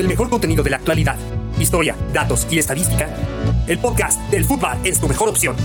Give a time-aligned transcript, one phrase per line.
[0.00, 1.16] el mejor contenido de la actualidad,
[1.58, 3.08] historia, datos y estadística,
[3.66, 5.56] el podcast del fútbol es tu mejor opción.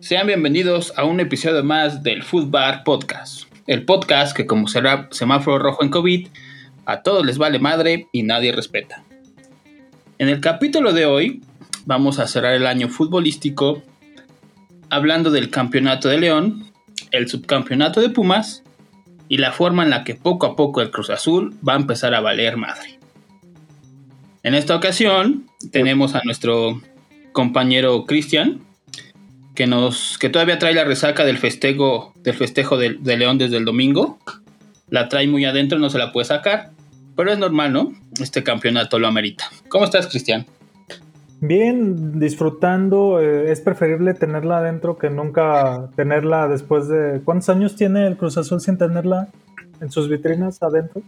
[0.00, 3.44] Sean bienvenidos a un episodio más del Footbar Podcast.
[3.66, 6.28] El podcast que como será semáforo rojo en COVID,
[6.84, 9.02] a todos les vale madre y nadie respeta.
[10.18, 11.42] En el capítulo de hoy
[11.86, 13.82] vamos a cerrar el año futbolístico
[14.88, 16.70] hablando del campeonato de León,
[17.10, 18.62] el subcampeonato de Pumas
[19.28, 22.14] y la forma en la que poco a poco el Cruz Azul va a empezar
[22.14, 23.00] a valer madre.
[24.44, 26.80] En esta ocasión tenemos a nuestro
[27.32, 28.60] compañero Cristian,
[29.56, 33.64] que nos que todavía trae la resaca del festejo del festejo de, León desde el
[33.64, 34.20] domingo.
[34.90, 36.70] La trae muy adentro, no se la puede sacar,
[37.16, 37.92] pero es normal, ¿no?
[38.20, 39.44] Este campeonato lo amerita.
[39.68, 40.46] ¿Cómo estás, Cristian?
[41.40, 43.20] Bien, disfrutando.
[43.20, 47.20] Eh, es preferible tenerla adentro que nunca tenerla después de.
[47.24, 49.28] ¿Cuántos años tiene el Cruz Azul sin tenerla
[49.80, 51.02] en sus vitrinas adentro?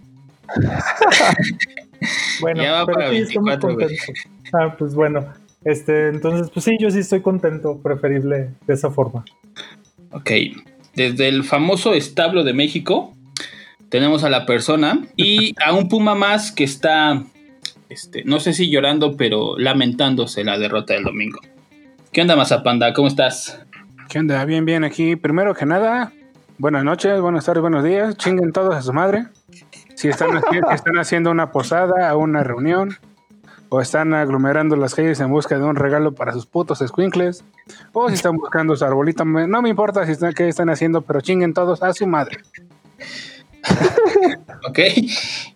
[2.40, 3.98] bueno, pero sí, estamos contentos.
[4.52, 5.26] Ah, pues bueno.
[5.64, 9.24] Este, entonces, pues sí, yo sí estoy contento, preferible de esa forma.
[10.12, 10.30] Ok,
[10.94, 13.15] desde el famoso establo de México
[13.88, 17.22] tenemos a la persona y a un puma más que está,
[17.88, 21.40] este, no sé si llorando, pero lamentándose la derrota del domingo.
[22.12, 22.92] ¿Qué onda, Mazapanda?
[22.92, 23.60] ¿Cómo estás?
[24.08, 24.44] ¿Qué onda?
[24.44, 25.16] Bien, bien, aquí.
[25.16, 26.12] Primero que nada,
[26.58, 28.16] buenas noches, buenas tardes, buenos días.
[28.16, 29.26] Chinguen todos a su madre.
[29.94, 30.30] Si están,
[30.72, 32.96] están haciendo una posada, o una reunión,
[33.68, 37.44] o están aglomerando las calles en busca de un regalo para sus putos squinkles,
[37.92, 41.20] o si están buscando su arbolito, no me importa si están, qué están haciendo, pero
[41.20, 42.38] chinguen todos a su madre.
[44.68, 44.78] Ok,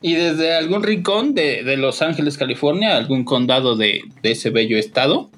[0.00, 5.30] y desde algún rincón de, Los Ángeles, California, algún condado de, ese bello estado,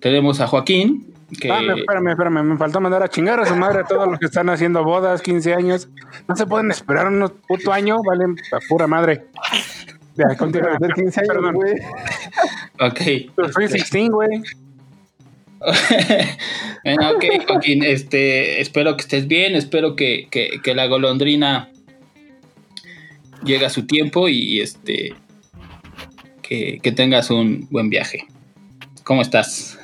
[0.00, 1.12] tenemos a Joaquín.
[1.40, 1.50] Que...
[1.50, 4.26] Ah, espérame, espérame, me faltó mandar a chingar a su madre a todos los que
[4.26, 5.88] están haciendo bodas, 15 años.
[6.28, 9.24] No se pueden esperar unos puto año, valen a pura madre.
[10.16, 10.78] Ya, continúa.
[10.94, 11.74] 15 años, güey.
[12.80, 13.50] Ok.
[13.52, 14.42] Soy 16, güey.
[16.84, 21.70] bueno, ok, Joaquín, este, espero que estés bien, espero que, que, la golondrina
[23.44, 25.14] llegue a su tiempo y este
[26.42, 28.26] que, que, tengas un buen viaje.
[29.04, 29.78] ¿Cómo estás?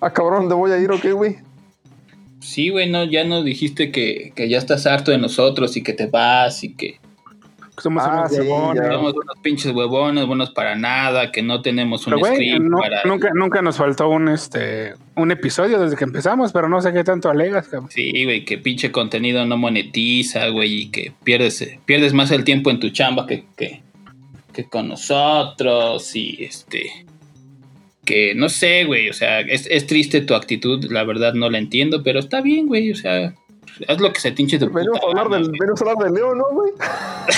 [0.00, 1.36] Ah, cabrón, ¿dónde voy a ir o qué, güey?
[2.40, 5.94] Sí, güey, no, ya nos dijiste que, que ya estás harto de nosotros y que
[5.94, 7.00] te vas y que
[7.82, 8.86] somos unos ah, huevones.
[8.86, 12.62] Somos unos pinches huevones, buenos para nada, que no tenemos un script
[13.04, 17.04] Nunca, nunca nos faltó un este un episodio desde que empezamos, pero no sé qué
[17.04, 17.90] tanto alegas, cabrón.
[17.90, 22.70] Sí, güey, que pinche contenido no monetiza, güey, y que pierdes, pierdes más el tiempo
[22.70, 23.82] en tu chamba que, que,
[24.52, 27.04] que con nosotros, y este
[28.04, 31.58] que no sé, güey, o sea, es, es triste tu actitud, la verdad no la
[31.58, 33.34] entiendo, pero está bien, güey, o sea,
[33.88, 36.38] haz lo que se tinche tu Venimos a hablar del, venimos a hablar del León,
[36.38, 36.72] ¿no, güey?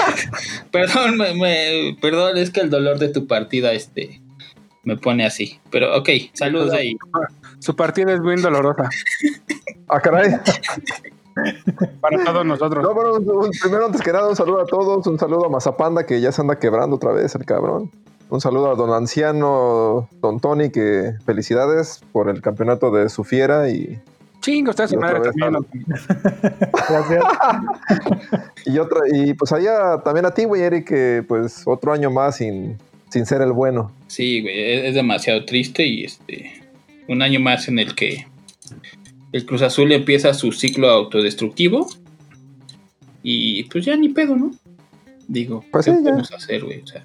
[0.70, 4.20] perdón, me, perdón, es que el dolor de tu partida este
[4.86, 5.58] me pone así.
[5.70, 6.96] Pero ok, saludos ahí.
[7.58, 8.88] Su partida es bien dolorosa.
[9.88, 10.36] ah, caray.
[12.00, 12.82] Para todos nosotros.
[12.82, 15.06] No, bueno, primero, antes que nada, un saludo a todos.
[15.06, 17.90] Un saludo a Mazapanda, que ya se anda quebrando otra vez el cabrón.
[18.28, 23.68] Un saludo a don anciano, don Tony, que felicidades por el campeonato de su fiera
[23.68, 24.00] y
[24.46, 25.56] Chingo, está su madre también.
[26.88, 27.24] Gracias.
[28.66, 32.36] y otra, y pues allá también a ti, güey, Eric, que pues otro año más
[32.36, 32.78] sin,
[33.10, 33.90] sin ser el bueno.
[34.06, 36.62] Sí, güey, es demasiado triste y este
[37.08, 38.28] un año más en el que
[39.32, 41.88] el Cruz Azul empieza su ciclo autodestructivo
[43.24, 44.52] y pues ya ni pedo, ¿no?
[45.26, 46.82] Digo, pues ¿qué podemos hacer, güey?
[46.82, 47.04] O sea,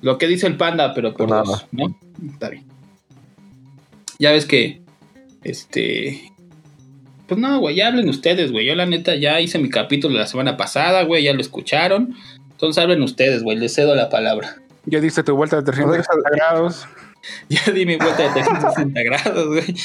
[0.00, 1.98] lo que dice el panda, pero por pues dos, ¿no?
[2.32, 2.64] Está bien.
[4.20, 4.81] Ya ves que
[5.44, 6.32] este.
[7.26, 8.66] Pues no, güey, ya hablen ustedes, güey.
[8.66, 12.14] Yo la neta ya hice mi capítulo la semana pasada, güey, ya lo escucharon.
[12.50, 14.56] Entonces hablen ustedes, güey, les cedo la palabra.
[14.86, 16.86] Ya diste tu vuelta de 360 grados.
[17.48, 19.64] Ya di mi vuelta de 360 grados, güey.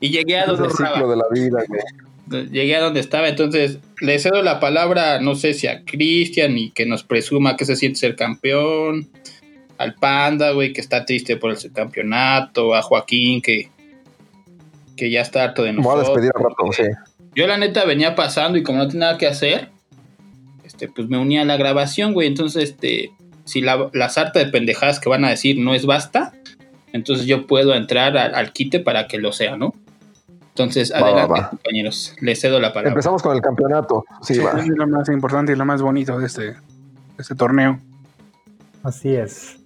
[0.00, 1.08] y llegué a donde estaba.
[1.08, 2.50] de la vida, güey.
[2.50, 6.72] Llegué a donde estaba, entonces le cedo la palabra, no sé si a Cristian y
[6.72, 9.08] que nos presuma que se siente ser campeón
[9.78, 13.70] al Panda, güey, que está triste por el campeonato, a Joaquín, que,
[14.96, 15.94] que ya está harto de nosotros.
[15.94, 16.84] Voy a despedir a rato, sí.
[17.34, 19.68] Yo la neta venía pasando y como no tenía nada que hacer,
[20.64, 22.26] este, pues me unía a la grabación, güey.
[22.26, 23.12] Entonces, este,
[23.44, 26.32] si la, sarta de pendejadas que van a decir no es basta,
[26.92, 29.74] entonces yo puedo entrar al, quite para que lo sea, ¿no?
[30.48, 32.92] Entonces, adelante, compañeros, les cedo la palabra.
[32.92, 34.06] Empezamos con el campeonato.
[34.22, 36.56] Sí, Es lo más importante y lo más bonito de este, de
[37.18, 37.78] este torneo.
[38.82, 39.58] Así es.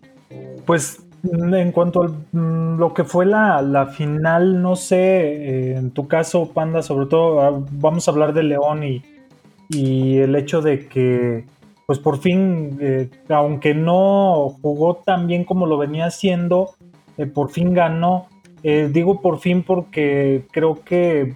[0.64, 6.08] Pues en cuanto a lo que fue la, la final, no sé, eh, en tu
[6.08, 9.02] caso, Panda, sobre todo, ah, vamos a hablar de León y,
[9.68, 11.44] y el hecho de que,
[11.86, 16.70] pues por fin, eh, aunque no jugó tan bien como lo venía haciendo,
[17.18, 18.28] eh, por fin ganó.
[18.62, 21.34] digo por fin porque creo que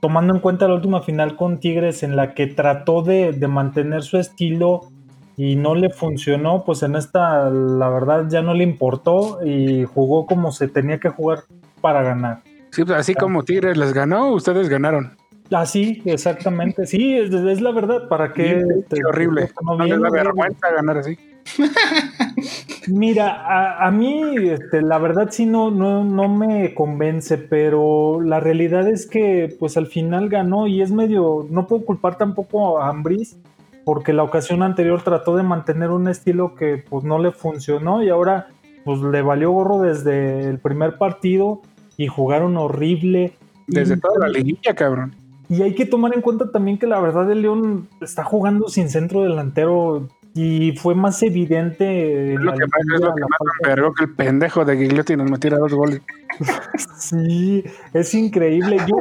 [0.00, 4.02] tomando en cuenta la última final con Tigres en la que trató de, de mantener
[4.02, 4.90] su estilo,
[5.36, 10.26] y no le funcionó, pues en esta la verdad ya no le importó y jugó
[10.26, 11.44] como se tenía que jugar
[11.80, 12.42] para ganar.
[12.70, 15.16] Sí, pues así como Tigres les ganó, ustedes ganaron.
[15.52, 16.86] Así, ah, exactamente.
[16.86, 18.08] Sí, es, la verdad.
[18.08, 18.64] ¿Para qué?
[19.06, 19.50] horrible.
[19.62, 21.18] No, es la vergüenza ganar así.
[22.88, 28.88] Mira, a, mí este, la verdad sí no, no, no me convence, pero la realidad
[28.88, 33.36] es que pues al final ganó y es medio, no puedo culpar tampoco a Ambris
[33.84, 38.08] porque la ocasión anterior trató de mantener un estilo que pues no le funcionó y
[38.08, 38.48] ahora
[38.84, 41.62] pues le valió gorro desde el primer partido
[41.96, 43.32] y jugaron horrible.
[43.66, 45.14] Desde toda la liguilla, cabrón.
[45.48, 48.88] Y hay que tomar en cuenta también que la verdad el León está jugando sin
[48.88, 52.34] centro delantero y fue más evidente.
[52.34, 55.58] Es lo que más, es lo que más que el pendejo de Gigliotti nos metiera
[55.58, 56.00] dos goles.
[56.98, 58.78] sí, es increíble.
[58.86, 58.96] Yo,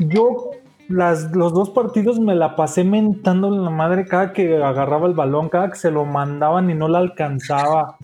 [0.00, 0.50] yo
[0.88, 5.14] las, los dos partidos me la pasé mentando en la madre cada que agarraba el
[5.14, 7.96] balón, cada que se lo mandaban y no la alcanzaba.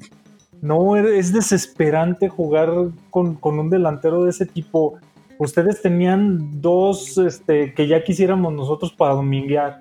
[0.61, 2.71] No, es desesperante jugar
[3.11, 4.99] con, un delantero de ese tipo.
[5.39, 9.79] Ustedes tenían dos este, que ya quisiéramos nosotros para dominguear.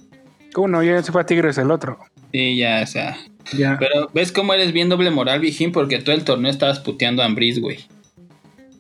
[0.56, 1.98] Uno, ya se fue a Tigres el otro.
[2.32, 3.18] Sí, ya, o sea.
[3.58, 3.78] Ya.
[3.80, 7.26] Pero ves cómo eres bien doble moral, Vijín, porque todo el torneo estabas puteando a
[7.26, 7.80] Ambris, güey.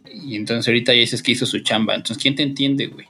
[0.05, 1.95] Y entonces ahorita ya dices que hizo su chamba.
[1.95, 3.07] Entonces, ¿quién te entiende, güey?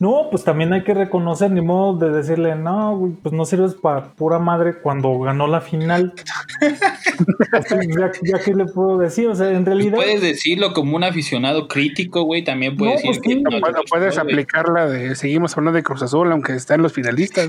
[0.00, 4.12] No, pues también hay que reconocer, ni modo de decirle, no, pues no sirves para
[4.12, 6.14] pura madre cuando ganó la final.
[8.22, 9.96] ya, que le puedo decir, o sea, en realidad.
[9.96, 13.60] Puedes decirlo como un aficionado crítico, güey, también puedes decir pues que.
[13.60, 17.48] bueno, puedes aplicarla de seguimos hablando de Cruz Azul, aunque están los finalistas.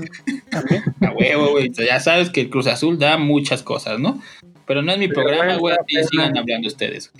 [0.50, 0.82] También.
[1.02, 1.70] A huevo, güey.
[1.70, 4.20] Ya sabes que el Cruz Azul da muchas cosas, ¿no?
[4.66, 7.12] Pero no es mi programa, güey, así sigan hablando ustedes.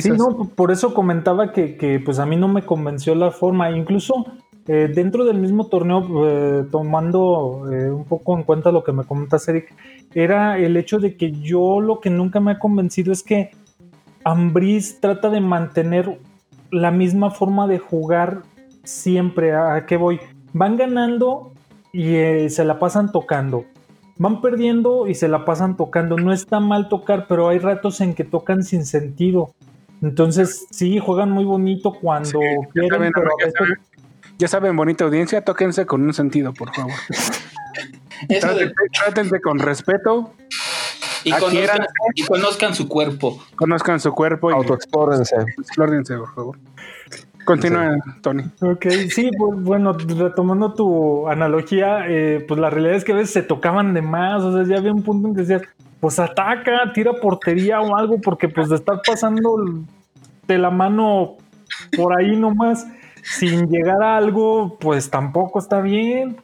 [0.00, 3.70] Sí, no, por eso comentaba que, pues a mí no me convenció la forma.
[3.72, 4.26] Incluso
[4.68, 9.04] eh, dentro del mismo torneo, eh, tomando eh, un poco en cuenta lo que me
[9.04, 9.74] comentas, Eric,
[10.14, 13.50] era el hecho de que yo lo que nunca me ha convencido es que
[14.22, 16.20] Ambris trata de mantener
[16.70, 18.42] la misma forma de jugar
[18.84, 19.52] siempre.
[19.52, 20.20] ¿A qué voy?
[20.52, 21.52] Van ganando
[21.92, 23.64] y se la pasan tocando.
[24.16, 26.16] Van perdiendo y se la pasan tocando.
[26.16, 29.54] No está mal tocar, pero hay ratos en que tocan sin sentido.
[30.02, 32.40] Entonces, sí, juegan muy bonito cuando
[32.72, 33.12] quieren,
[34.38, 36.92] ya, saben, bonita audiencia, tóquense con un sentido, por favor.
[38.28, 40.32] Trátense, con respeto.
[41.24, 41.30] Y
[42.26, 43.40] conozcan, su cuerpo.
[43.54, 44.50] Conozcan su cuerpo.
[44.50, 45.36] Y Autoexplórense.
[45.58, 46.58] Explórense, por favor.
[47.44, 48.44] Continúa, Tony.
[48.60, 53.32] Ok, sí, pues bueno, retomando tu analogía, eh, pues la realidad es que a veces
[53.32, 55.62] se tocaban de más, o sea, ya había un punto en que decías,
[56.02, 59.84] pues ataca, tira portería o algo, porque pues de estar pasando
[60.48, 61.36] de la mano
[61.96, 62.88] por ahí nomás
[63.22, 66.38] sin llegar a algo, pues tampoco está bien.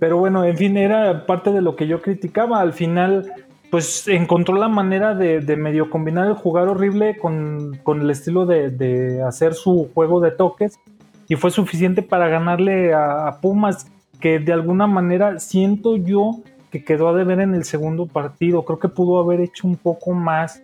[0.00, 2.60] Pero bueno, en fin, era parte de lo que yo criticaba.
[2.60, 3.30] Al final,
[3.70, 9.54] pues encontró la manera de, medio combinar el jugar horrible con, el estilo de, hacer
[9.54, 10.80] su juego de toques
[11.28, 13.86] y fue suficiente para ganarle a Pumas,
[14.18, 16.42] que de alguna manera siento yo
[16.78, 18.64] que quedó a deber en el segundo partido.
[18.64, 20.62] Creo que pudo haber hecho un poco más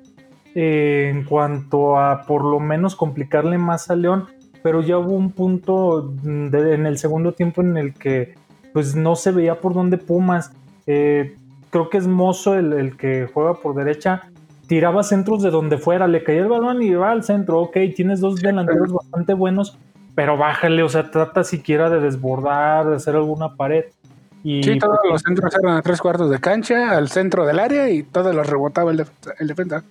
[0.54, 4.26] eh, en cuanto a por lo menos complicarle más a León,
[4.62, 8.34] pero ya hubo un punto en el segundo tiempo en el que
[8.72, 10.52] pues no se veía por dónde Pumas.
[10.86, 11.36] Eh,
[11.70, 14.22] creo que es Mozo el, el, que juega por derecha.
[14.66, 17.60] Tiraba centros de donde fuera, le caía el balón y va al centro.
[17.60, 19.76] Ok, tienes dos delanteros bastante buenos,
[20.14, 23.84] pero bájale, o sea, trata siquiera de desbordar, de hacer alguna pared.
[24.44, 27.88] Y sí, todos los centros eran a tres cuartos de cancha, al centro del área
[27.88, 28.98] y todos los rebotaba el,
[29.48, 29.82] defensa.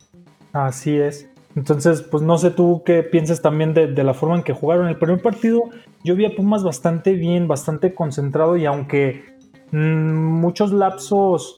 [0.54, 1.28] Así es.
[1.56, 4.88] Entonces, pues no sé tú qué piensas también de, la forma en que jugaron.
[4.88, 5.64] El primer partido
[6.04, 9.24] yo vi a Pumas bastante bien, bastante concentrado y aunque
[9.72, 11.58] mm, muchos lapsos,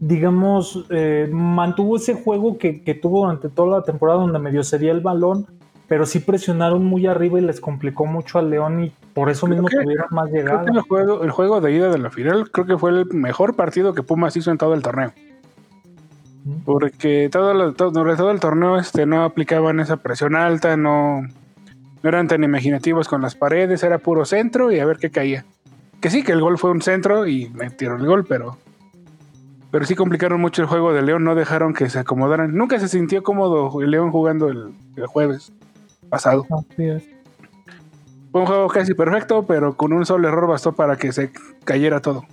[0.00, 4.90] digamos, eh, mantuvo ese juego que, que, tuvo durante toda la temporada donde medio sería
[4.90, 5.46] el balón,
[5.92, 9.68] pero sí presionaron muy arriba y les complicó mucho al León y por eso mismo
[9.68, 10.64] tuvieron más llegada.
[10.66, 13.92] el, juego, el juego de ida de la final creo que fue el mejor partido
[13.92, 15.12] que Pumas hizo en todo el torneo.
[16.64, 21.20] Porque todo, todo, durante todo el torneo este, no aplicaban esa presión alta, no,
[22.02, 25.44] no eran tan imaginativos con las paredes, era puro centro y a ver qué caía.
[26.00, 28.56] Que sí, que el gol fue un centro y metieron el gol, pero
[29.70, 32.56] Pero sí complicaron mucho el juego de León, no dejaron que se acomodaran.
[32.56, 35.52] Nunca se sintió cómodo el León jugando el, el jueves
[36.12, 36.46] pasado.
[36.50, 37.04] Así es.
[38.30, 41.32] Fue un juego casi perfecto, pero con un solo error bastó para que se
[41.64, 42.24] cayera todo.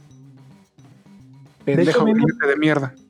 [1.63, 2.93] Pendejo cliente de mierda.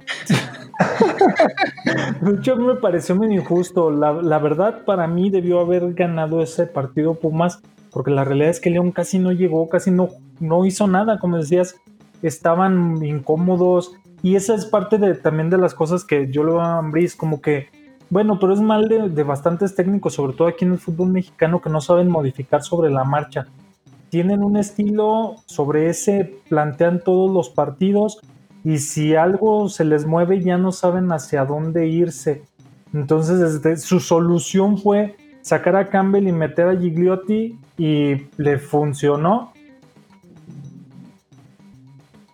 [2.21, 3.89] De hecho, a mí me pareció medio injusto.
[3.89, 7.61] La, la verdad, para mí debió haber ganado ese partido Pumas,
[7.91, 10.09] porque la realidad es que León casi no llegó, casi no,
[10.39, 11.19] no hizo nada.
[11.19, 11.77] Como decías,
[12.21, 13.93] estaban incómodos.
[14.21, 17.15] Y esa es parte de, también de las cosas que yo lo veo a Ambriz,
[17.15, 17.69] como que,
[18.09, 21.61] bueno, pero es mal de, de bastantes técnicos, sobre todo aquí en el fútbol mexicano,
[21.61, 23.47] que no saben modificar sobre la marcha.
[24.09, 28.19] Tienen un estilo, sobre ese plantean todos los partidos
[28.63, 32.41] y si algo se les mueve ya no saben hacia dónde irse.
[32.93, 39.53] Entonces desde- su solución fue sacar a Campbell y meter a Gigliotti y le funcionó,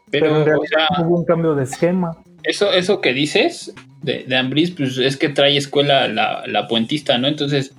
[0.09, 2.15] pero, Pero, en o realidad sea, hubo un cambio de esquema.
[2.43, 3.73] eso, eso que dices
[4.05, 7.27] de, de Ambriz, pues es que trae escuela la, la puentista, ¿no?
[7.27, 7.73] Entonces,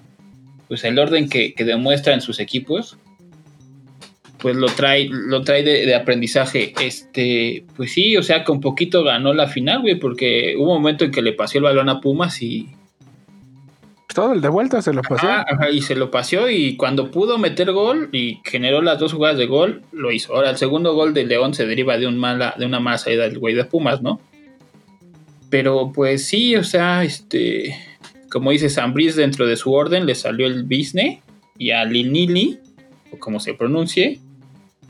[0.68, 2.98] pues el orden que, que demuestra en sus equipos,
[4.38, 6.74] pues lo trae, lo trae de, de aprendizaje.
[6.80, 11.04] Este, pues sí, o sea, con poquito ganó la final, güey, porque hubo un momento
[11.04, 12.68] en que le pasó el balón a Pumas y,
[14.12, 15.26] Todo el de vuelta se lo pasó.
[15.26, 19.12] Ajá, ajá, y se lo paseó y cuando pudo meter gol y generó las dos
[19.12, 20.34] jugadas de gol, lo hizo.
[20.34, 23.22] Ahora, el segundo gol de León se deriva de, un mala, de una mala salida
[23.24, 24.20] del güey de Pumas, ¿no?
[25.50, 27.76] Pero pues sí, o sea, este,
[28.30, 31.22] como dice Zambriz, dentro de su orden le salió el Bisne
[31.58, 32.58] y a Linili,
[33.12, 34.20] o como se pronuncie,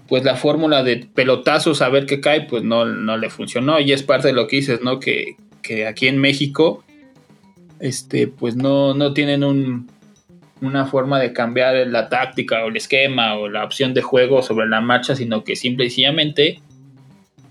[0.09, 3.81] pues la fórmula de pelotazos a ver qué cae, pues no, no le funcionó.
[3.81, 5.01] Y es parte de lo que dices, ¿no?
[5.01, 6.85] Que, que aquí en México,
[7.81, 9.91] este, pues no, no tienen un,
[10.61, 14.67] una forma de cambiar la táctica o el esquema o la opción de juego sobre
[14.69, 16.61] la marcha, sino que simple y sencillamente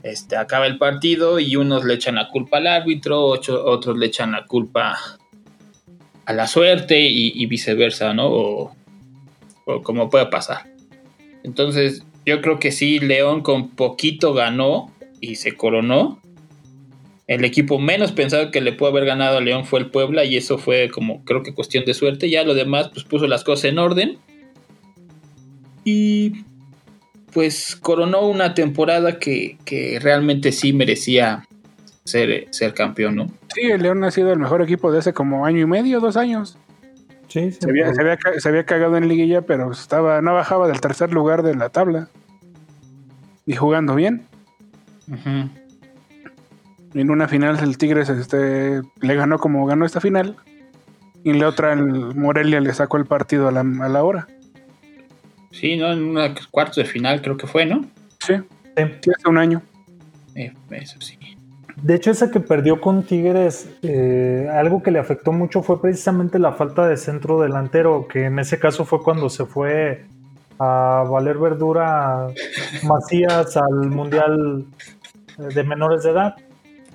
[0.06, 4.34] este, acaba el partido y unos le echan la culpa al árbitro, otros le echan
[4.34, 4.96] la culpa
[6.26, 8.28] a la suerte y, y viceversa, ¿no?
[8.28, 8.76] O,
[9.66, 10.68] o como pueda pasar.
[11.44, 16.22] Entonces, yo creo que sí, León con poquito ganó y se coronó.
[17.26, 20.38] El equipo menos pensado que le pudo haber ganado a León fue el Puebla y
[20.38, 22.30] eso fue como creo que cuestión de suerte.
[22.30, 24.20] Ya lo demás pues puso las cosas en orden.
[25.84, 26.46] Y
[27.36, 31.46] pues coronó una temporada que, que realmente sí merecía
[32.06, 33.28] ser, ser campeón, ¿no?
[33.54, 36.16] Sí, el León ha sido el mejor equipo de hace como año y medio, dos
[36.16, 36.58] años.
[37.28, 37.58] Sí, sí.
[37.60, 41.12] Se había, se había se había cagado en liguilla, pero estaba, no bajaba del tercer
[41.12, 42.08] lugar de la tabla.
[43.46, 44.26] Y jugando bien.
[46.94, 50.38] En una final el Tigres este, le ganó como ganó esta final.
[51.26, 54.30] Y en la otra el Morelia le sacó el partido a la, a la hora.
[55.56, 55.92] Sí, ¿no?
[55.92, 57.82] En una cuarto de final creo que fue, ¿no?
[58.20, 58.36] Sí,
[58.78, 58.84] Sí.
[59.02, 59.62] sí, hace un año.
[60.36, 61.18] Eh, eso sí.
[61.82, 66.40] De hecho, esa que perdió con Tigres, eh, algo que le afectó mucho fue precisamente
[66.40, 70.06] la falta de centro delantero, que en ese caso fue cuando se fue
[70.60, 72.28] a valer verdura
[72.84, 74.66] Macías al Mundial
[75.38, 76.36] eh, de menores de edad.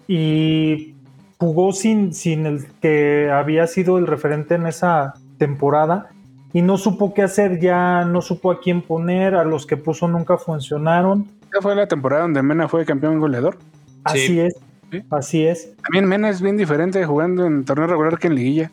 [0.06, 0.94] Y
[1.38, 6.10] jugó sin, sin el que había sido el referente en esa temporada
[6.52, 10.08] y no supo qué hacer, ya no supo a quién poner, a los que puso
[10.08, 11.26] nunca funcionaron.
[11.52, 13.58] Esa fue la temporada donde Mena fue campeón goleador.
[14.04, 14.40] Así Sí.
[14.40, 14.54] es,
[14.90, 15.02] Sí.
[15.10, 15.72] así es.
[15.82, 18.70] También Mena es bien diferente jugando en torneo regular que en liguilla.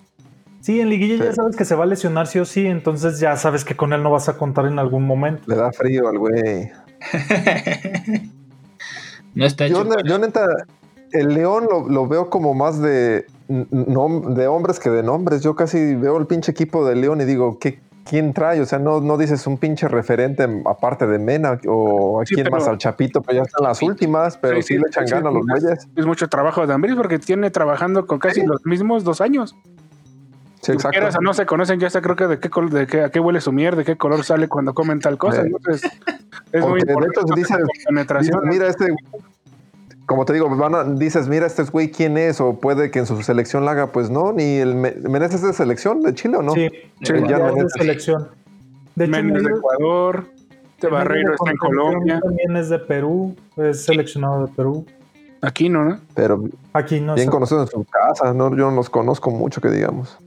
[0.61, 3.35] Sí, en liguilla ya sabes que se va a lesionar sí o sí, entonces ya
[3.37, 5.43] sabes que con él no vas a contar en algún momento.
[5.45, 6.69] Le da frío al güey.
[9.35, 9.99] no está Yo, hecho.
[10.05, 10.45] yo neta,
[11.11, 13.25] el León lo, lo veo como más de,
[14.47, 15.41] hombres que de nombres.
[15.41, 18.61] Yo casi veo el pinche equipo de León y digo, ¿qué, ¿quién trae?
[18.61, 22.49] O sea, no, no dices un pinche referente aparte de Mena o a Sí, quién
[22.51, 25.25] más al Chapito, pero ya están las últimas, pero Sí, sí, sí, le echan ganas
[25.25, 25.87] a los güeyes.
[25.95, 29.55] Es mucho trabajo de Ambris porque tiene trabajando con casi los mismos dos años.
[30.61, 31.19] Sí, quieras exacto.
[31.19, 33.39] o no se conocen, ya sé creo que de qué, de qué, a qué huele
[33.39, 35.43] su mierda, de qué color sale cuando comen tal cosa.
[35.43, 35.47] Sí.
[35.47, 35.91] Entonces,
[36.51, 37.19] es muy importante
[38.43, 38.87] mira este,
[40.07, 43.05] como te digo, van a- dices, mira este güey quién es, o puede que en
[43.05, 46.37] su selección la haga, pues no, ni el Me- Menezes es de selección de Chile
[46.37, 46.53] o no.
[46.53, 46.69] Sí,
[47.03, 48.27] Sí, ya ya es de selección.
[48.95, 52.19] De hecho, Méndez de Ecuador, de Emilio Barreiro está en Colombia.
[52.21, 54.85] También es de Perú, es seleccionado de Perú.
[55.41, 55.99] Aquí no, ¿no?
[56.15, 57.31] Pero Aquí no bien está.
[57.31, 60.17] conocidos en su casa, no, yo no los conozco mucho que digamos.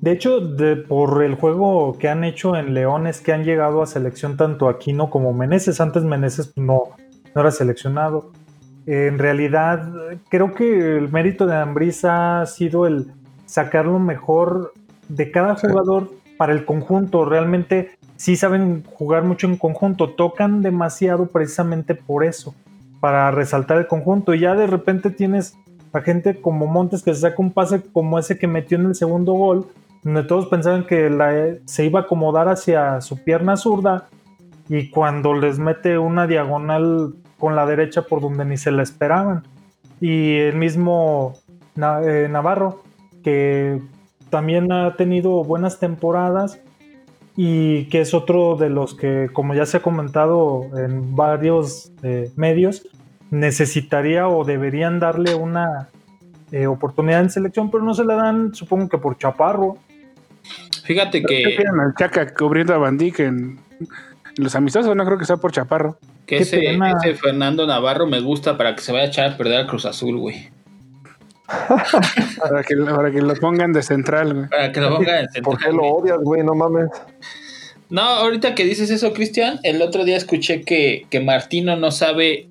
[0.00, 3.80] De hecho, de, por el juego que han hecho en León es que han llegado
[3.82, 5.80] a selección tanto Aquino como Meneses.
[5.80, 6.82] Antes Meneses no,
[7.34, 8.32] no era seleccionado.
[8.86, 9.92] En realidad,
[10.28, 13.06] creo que el mérito de Ambriz ha sido el
[13.44, 14.72] sacar lo mejor
[15.08, 15.66] de cada Sí.
[15.66, 17.24] jugador para el conjunto.
[17.24, 20.10] Realmente sí saben jugar mucho en conjunto.
[20.10, 22.54] Tocan demasiado precisamente por eso.
[22.98, 24.34] para resaltar el conjunto.
[24.34, 25.54] Y ya de repente tienes
[25.92, 28.94] a gente como Montes que se saca un pase como ese que metió en el
[28.94, 29.66] segundo gol,
[30.02, 34.08] donde todos pensaban que la, se iba a acomodar hacia su pierna zurda
[34.68, 39.44] y cuando les mete una diagonal con la derecha por donde ni se la esperaban.
[40.00, 41.34] Y el mismo
[41.76, 42.82] eh, Navarro,
[43.22, 43.80] que
[44.30, 46.60] también ha tenido buenas temporadas
[47.36, 52.30] y que es otro de los que, como ya se ha comentado en varios eh,
[52.36, 52.88] medios,
[53.30, 55.88] necesitaría o deberían darle una
[56.52, 59.78] eh, oportunidad en selección, pero no se la dan, supongo que por Chaparro.
[60.84, 61.58] Fíjate que.
[61.58, 63.58] al Chaca cubriendo a Bandic en,
[64.36, 65.98] los amistosos, no creo que sea por Chaparro.
[66.26, 69.60] Que ese, ese, Fernando Navarro me gusta para que se vaya a echar a perder
[69.60, 70.50] al Cruz Azul, güey.
[71.46, 74.48] para, que, lo pongan de central, güey.
[74.48, 75.42] Para que lo pongan de central.
[75.44, 76.42] ¿Por qué lo odias, güey?
[76.42, 76.88] No mames.
[77.88, 82.48] No, ahorita que dices eso, Cristian, el otro día escuché que, que Martino no sabe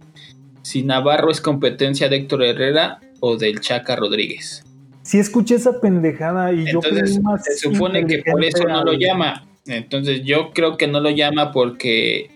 [0.62, 4.64] si Navarro es competencia de Héctor Herrera o del Chaca Rodríguez.
[5.04, 8.94] Sí escuché esa pendejada y yo creo más se supone que por eso no lo
[8.94, 9.46] llama.
[9.68, 12.32] Entonces yo creo que no lo llama porque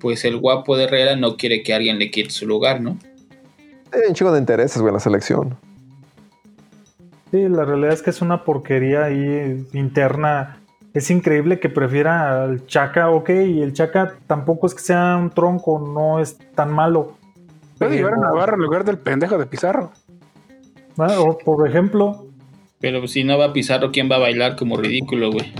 [0.00, 2.98] pues el guapo de Herrera no quiere que alguien le quite su lugar, ¿no?
[3.92, 5.56] Hay un chico de intereses, güey, en la selección.
[7.30, 10.60] Sí, la realidad es que es una porquería ahí interna.
[10.94, 15.30] Es increíble que prefiera al Chaca, ok, y el Chaca tampoco es que sea un
[15.30, 17.16] tronco, no es tan malo.
[17.78, 19.92] Puede llevar a Navarro en lugar del pendejo de Pizarro.
[20.96, 22.26] o por ejemplo.
[22.80, 25.52] Pero si no va Pizarro, ¿quién va a bailar como ridículo, güey?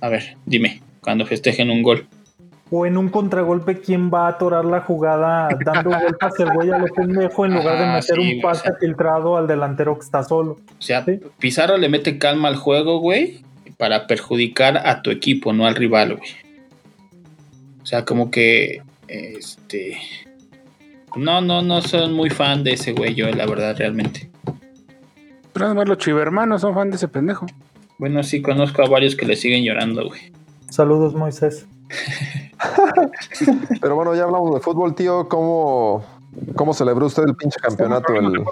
[0.00, 2.06] A ver, dime, cuando festejen un gol
[2.70, 6.78] o en un contragolpe, ¿quién va a atorar la jugada dando vueltas el güey a
[6.78, 10.58] lo pendejo en lugar de ah, meter un pase filtrado al delantero que está solo?
[10.78, 11.04] O sea,
[11.38, 13.42] Pizarro le mete calma al juego, güey,
[13.76, 16.30] para perjudicar a tu equipo, no al rival, güey.
[17.82, 19.98] O sea, como que, este...
[21.16, 24.28] No, no, no soy muy fan de ese güey, yo, la verdad, realmente.
[25.52, 27.46] Pero además los chivermanos son fan de ese pendejo.
[27.98, 30.20] Bueno, sí, conozco a varios que le siguen llorando, güey.
[30.68, 31.66] Saludos, Moisés.
[33.80, 35.28] Pero bueno, ya hablamos de fútbol, tío.
[35.28, 36.04] ¿Cómo,
[36.54, 38.14] cómo celebró usted el pinche campeonato?
[38.14, 38.44] El,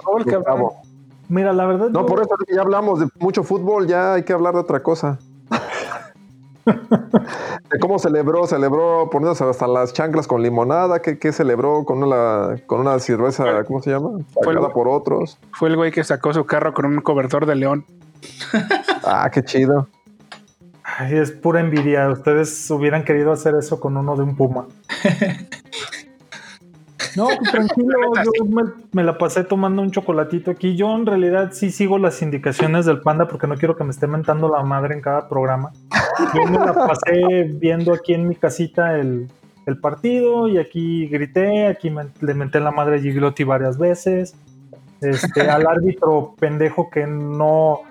[1.27, 1.89] Mira, la verdad.
[1.89, 5.17] No, por eso ya hablamos de mucho fútbol, ya hay que hablar de otra cosa.
[6.65, 12.57] de cómo celebró, celebró poniéndose hasta las chanclas con limonada, ¿qué, qué celebró con una,
[12.67, 14.19] con una cerveza, ¿cómo se llama?
[14.43, 15.37] Pagada por otros.
[15.51, 17.85] Fue el güey que sacó su carro con un cobertor de león.
[19.03, 19.87] ah, qué chido.
[20.97, 22.09] Ay, es pura envidia.
[22.09, 24.67] Ustedes hubieran querido hacer eso con uno de un puma.
[27.15, 28.45] No, tranquilo, yo
[28.91, 30.75] me, la pasé tomando un chocolatito aquí.
[30.75, 34.07] Yo en realidad sí sigo las indicaciones del panda porque no quiero que me esté
[34.07, 35.71] mentando la madre en cada programa.
[36.33, 39.29] Yo me la pasé viendo aquí en mi casita el,
[39.81, 44.35] partido y aquí grité, aquí le menté la madre a Giglotti varias veces.
[45.01, 47.81] Este, al árbitro pendejo que no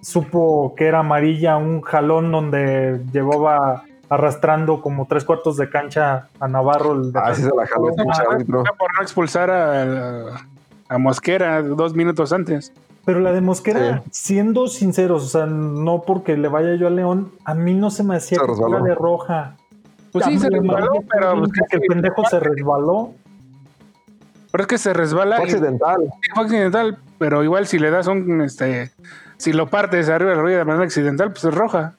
[0.00, 6.48] supo que era amarilla un jalón donde llevaba arrastrando como tres cuartos de cancha a
[6.48, 6.92] Navarro.
[7.00, 12.72] El ah, sí se la jaló por no expulsar a, Mosquera dos minutos antes.
[13.04, 17.32] Pero la de Mosquera, siendo sinceros, o sea, no porque le vaya yo a León,
[17.44, 19.56] a mí no se me hacía que era de roja.
[20.12, 23.12] Pues sí, se resbaló, pero que el pendejo se resbaló.
[24.50, 25.36] Pero es que se resbala.
[25.36, 26.12] Fue accidental.
[26.34, 28.90] fue accidental, pero igual si le das un este
[29.40, 31.94] si lo partes arriba de la rodilla de manera accidental, pues es roja.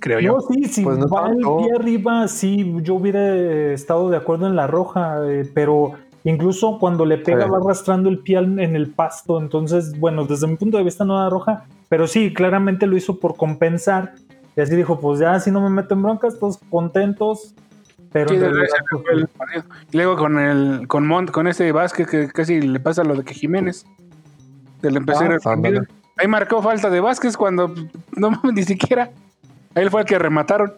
[0.00, 0.32] Creo yo.
[0.32, 4.56] No, sí, si pues va el pie arriba, sí, yo hubiera estado de acuerdo en
[4.56, 5.92] la roja, eh, pero
[6.24, 9.40] incluso cuando le pega va arrastrando el pie en el pasto.
[9.40, 13.20] Entonces, bueno, desde mi punto de vista no era roja, pero sí, claramente lo hizo
[13.20, 14.14] por compensar.
[14.56, 17.54] Y así dijo, pues ya, si no me meto en broncas, todos contentos.
[18.10, 19.24] Pero pues,
[19.92, 23.34] luego con el con Mont, con ese Vázquez que casi le pasa lo de que
[23.34, 23.86] Jiménez.
[24.82, 27.72] Del empezar ah, el Ahí marcó falta de Vázquez cuando
[28.16, 29.10] no ni siquiera.
[29.74, 30.72] Él fue el que remataron.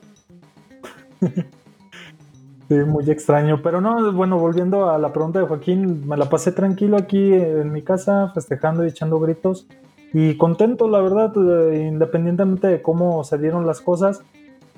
[2.69, 3.63] Sí, muy extraño.
[3.63, 7.73] Pero no, bueno, volviendo a la pregunta de Joaquín, me la pasé tranquilo aquí en
[7.73, 9.67] mi casa, festejando y echando gritos.
[10.13, 14.21] Y contento, la verdad, eh, independientemente de cómo se dieron las cosas.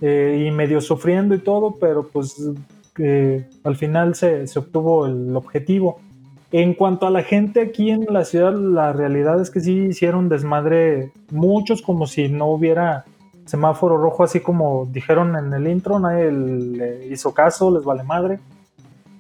[0.01, 2.51] Eh, y medio sufriendo y todo, pero pues
[2.99, 6.01] eh, al final se obtuvo el objetivo.
[6.53, 10.29] En cuanto a la gente aquí en la ciudad, la realidad es que sí hicieron
[10.29, 13.07] desmadre muchos como si no hubiera
[13.47, 18.39] semáforo rojo, así como dijeron en el intro, nadie le hizo caso, les vale madre.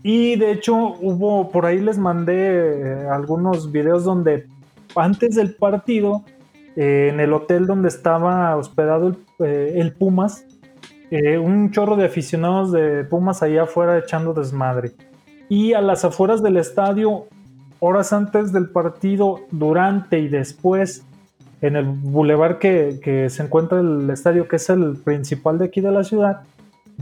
[0.03, 4.47] Y de hecho hubo, por ahí les mandé eh, algunos videos donde
[4.95, 6.25] antes del partido,
[6.77, 9.17] eh, en el hotel donde estaba hospedado el,
[9.47, 10.45] eh, Pumas,
[11.11, 14.93] un chorro de aficionados de Pumas allá afuera echando desmadre.
[15.53, 17.27] Y a las afueras del estadio,
[17.79, 21.05] horas antes del partido, durante y después,
[21.61, 25.83] en el bulevar que, que se encuentra el estadio, que es el principal de aquí
[25.83, 26.41] de la ciudad,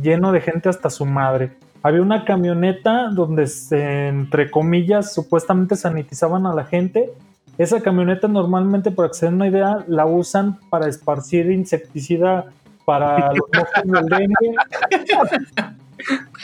[0.03, 1.53] lleno de gente hasta su madre.
[1.85, 7.13] Había una camioneta donde, entre comillas, supuestamente sanitizaban a la gente.
[7.57, 12.47] Esa camioneta normalmente, para que se den una idea, la usan para esparcir insecticida
[12.85, 15.77] para los mosquitos del dengue.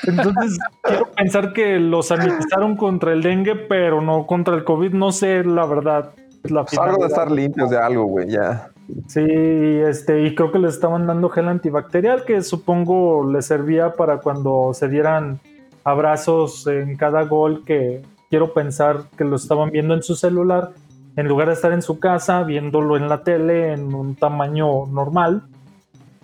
[0.06, 4.92] Entonces, quiero pensar que lo sanitizaron contra el dengue, pero no contra el COVID.
[4.92, 6.12] No sé, la verdad.
[6.44, 8.70] La Pues algo de estar limpios de algo, güey, ya.
[9.08, 14.18] Sí, este, y creo que les estaban dando gel antibacterial que supongo les servía para
[14.18, 15.40] cuando se dieran
[15.82, 20.70] abrazos en cada gol que quiero pensar que lo estaban viendo en su celular
[21.16, 25.42] en lugar de estar en su casa viéndolo en la tele en un tamaño normal,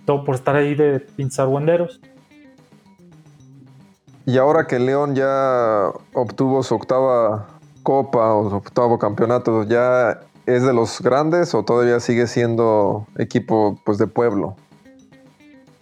[0.05, 1.99] todo por estar ahí de pinzarguenderos.
[4.25, 7.47] Y ahora que León ya obtuvo su octava
[7.83, 13.79] copa o su octavo campeonato, ¿ya es de los grandes o todavía sigue siendo equipo
[13.85, 14.55] pues de pueblo?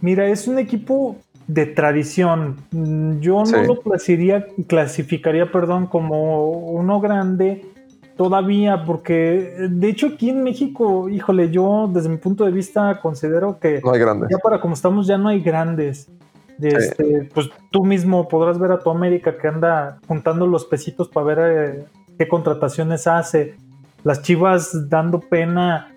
[0.01, 1.15] Mira, es un equipo
[1.47, 2.57] de tradición.
[3.19, 7.65] Yo no lo clasificaría, clasificaría, perdón, como uno grande
[8.17, 13.59] todavía, porque de hecho aquí en México, híjole, yo desde mi punto de vista considero
[13.59, 14.29] que No hay grandes.
[14.31, 16.07] ya para como estamos ya no hay grandes.
[16.61, 21.25] Este, pues tú mismo podrás ver a tu América que anda juntando los pesitos para
[21.25, 21.85] ver eh,
[22.17, 23.55] qué contrataciones hace.
[24.03, 25.95] Las Chivas dando pena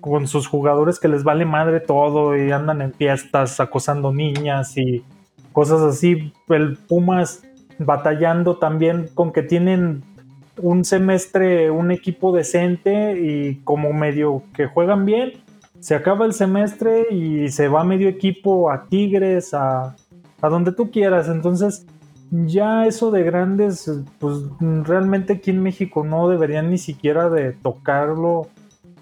[0.00, 5.04] con sus jugadores que les vale madre todo y andan en fiestas acosando niñas y
[5.52, 6.32] cosas así.
[6.48, 7.42] El Pumas
[7.78, 10.02] batallando también con que tienen
[10.58, 15.32] un semestre, un equipo decente y como medio que juegan bien,
[15.80, 19.96] se acaba el semestre y se va medio equipo a Tigres, a,
[20.40, 21.28] a donde tú quieras.
[21.28, 21.86] Entonces,
[22.30, 28.48] ya eso de grandes, pues realmente aquí en México no deberían ni siquiera de tocarlo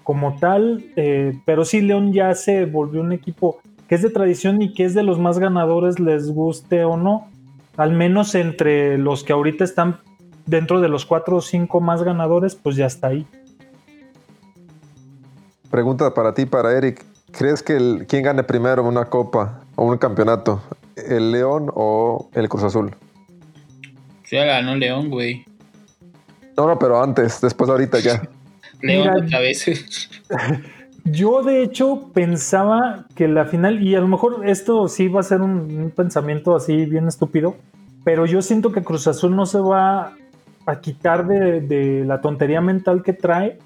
[0.03, 4.61] como tal, eh, pero sí León ya se volvió un equipo que es de tradición
[4.61, 7.27] y que es de los más ganadores, les guste o no,
[7.77, 9.99] al menos entre los que ahorita están
[10.47, 13.27] dentro de los cuatro o cinco más ganadores, pues ya está ahí.
[15.69, 17.05] Pregunta para ti, para Eric.
[17.31, 20.59] ¿Crees que el, quién gane primero una copa o un campeonato?
[21.09, 22.95] ¿El León o el Cruz Azul?
[24.29, 25.45] Ya ganó León, güey.
[26.55, 28.21] No, no, pero antes, después de ahorita ya.
[28.81, 29.65] León Mira, otra vez.
[31.05, 35.23] Yo de hecho pensaba que la final, y a lo mejor esto sí va a
[35.23, 37.55] ser un, un pensamiento así bien estúpido,
[38.03, 40.13] pero yo siento que Cruz Azul no se va
[40.65, 43.57] a quitar de, de la tontería mental que trae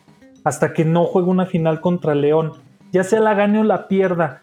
[0.43, 2.53] hasta que no juegue una final contra León.
[2.91, 4.41] Ya sea la gane o la pierda,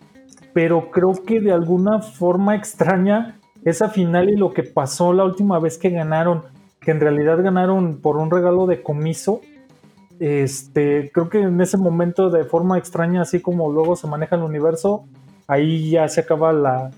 [0.52, 5.58] pero creo que de alguna forma extraña esa final y lo que pasó la última
[5.58, 6.42] vez que ganaron,
[6.80, 9.40] que en realidad ganaron por un regalo de comiso,
[10.18, 14.42] este, creo que en ese momento de forma extraña, así como luego se maneja el
[14.42, 15.04] universo,
[15.46, 16.90] ahí ya se acaba la,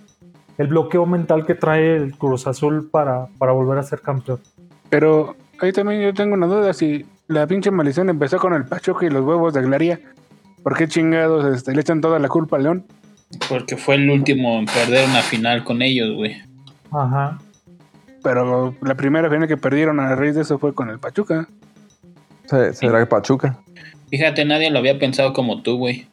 [0.58, 4.40] el bloqueo mental que trae el Cruz Azul para, para volver a ser campeón.
[4.90, 6.72] Pero ahí también yo tengo una duda.
[6.72, 10.00] Si la pinche maldición empezó con el Pachuca y los huevos de Glaría,
[10.62, 12.84] ¿por qué chingados este, le echan toda la culpa a León?
[13.48, 16.36] Porque fue el último en perder una final con ellos, güey.
[16.90, 17.38] Ajá.
[18.22, 21.48] Pero la primera final que perdieron a raíz de eso fue con el Pachuca.
[22.46, 23.58] Sí, ¿Será que Pachuca?
[24.10, 26.06] Fíjate, nadie lo había pensado como tú, güey.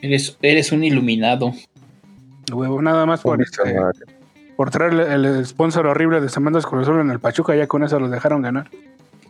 [0.00, 1.52] Eres, eres un iluminado.
[2.52, 3.62] Huevo, nada más por, este,
[4.56, 7.82] por traer el, el sponsor horrible de Semandas Cruz Azul en el Pachuca, ya con
[7.82, 8.68] eso los dejaron ganar.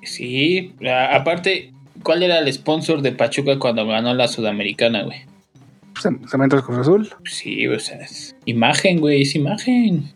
[0.02, 5.24] Sí, a- aparte, ¿cuál era el sponsor de Pachuca cuando ganó la Sudamericana, güey?
[6.02, 7.08] Sem- Cementos Cruz Azul.
[7.24, 10.10] Sí, o sea, es imagen, güey, es imagen.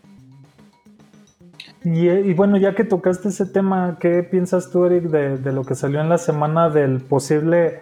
[1.83, 5.63] Y, y bueno, ya que tocaste ese tema, ¿qué piensas tú, Eric, de, de lo
[5.63, 7.79] que salió en la semana del posible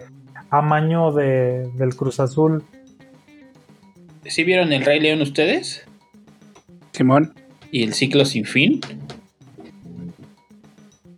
[0.48, 2.62] amaño de, del Cruz Azul?
[4.24, 5.84] ¿Sí vieron el Rey León ustedes?
[6.92, 7.34] Simón.
[7.70, 8.80] ¿Y el ciclo sin fin?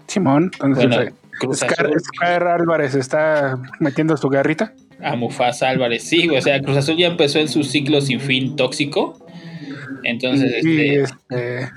[0.06, 0.50] Simón.
[0.54, 4.74] Entonces, Bueno, eh, Cruz Scar, Azul Scar Álvarez está metiendo su garrita.
[5.02, 6.02] A Mufasa Álvarez.
[6.04, 9.18] Sí, o sea, Cruz Azul ya empezó en su ciclo sin fin tóxico.
[10.04, 11.70] Entonces, y, este, este,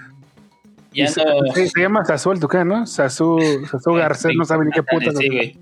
[0.94, 1.54] ya no.
[1.54, 2.86] se- se llama Sazú el Tucán, ¿no?
[2.88, 5.12] Sazú, Sazú Garcés, no sabe ni qué puta.
[5.12, 5.58] Sí, güey.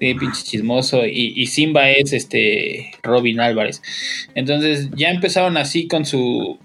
[0.00, 1.06] Sí, pinche chismoso.
[1.06, 3.80] Y, y Simba es este Robin Álvarez.
[4.34, 6.58] Entonces ya empezaron así con su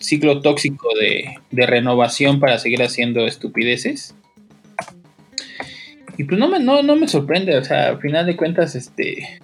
[0.00, 4.14] ciclo tóxico de, de renovación para seguir haciendo estupideces.
[6.18, 9.40] Y pues no me, no, no me sorprende, o sea, al final de cuentas, este.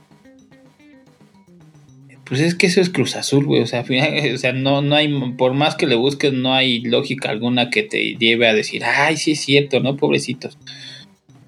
[2.25, 3.63] Pues es que eso es Cruz Azul, güey.
[3.63, 3.85] O sea,
[4.35, 7.83] o sea, no, no hay, por más que le busques, no hay lógica alguna que
[7.83, 9.97] te lleve a decir, ay, sí es cierto, ¿no?
[9.97, 10.59] Pobrecitos.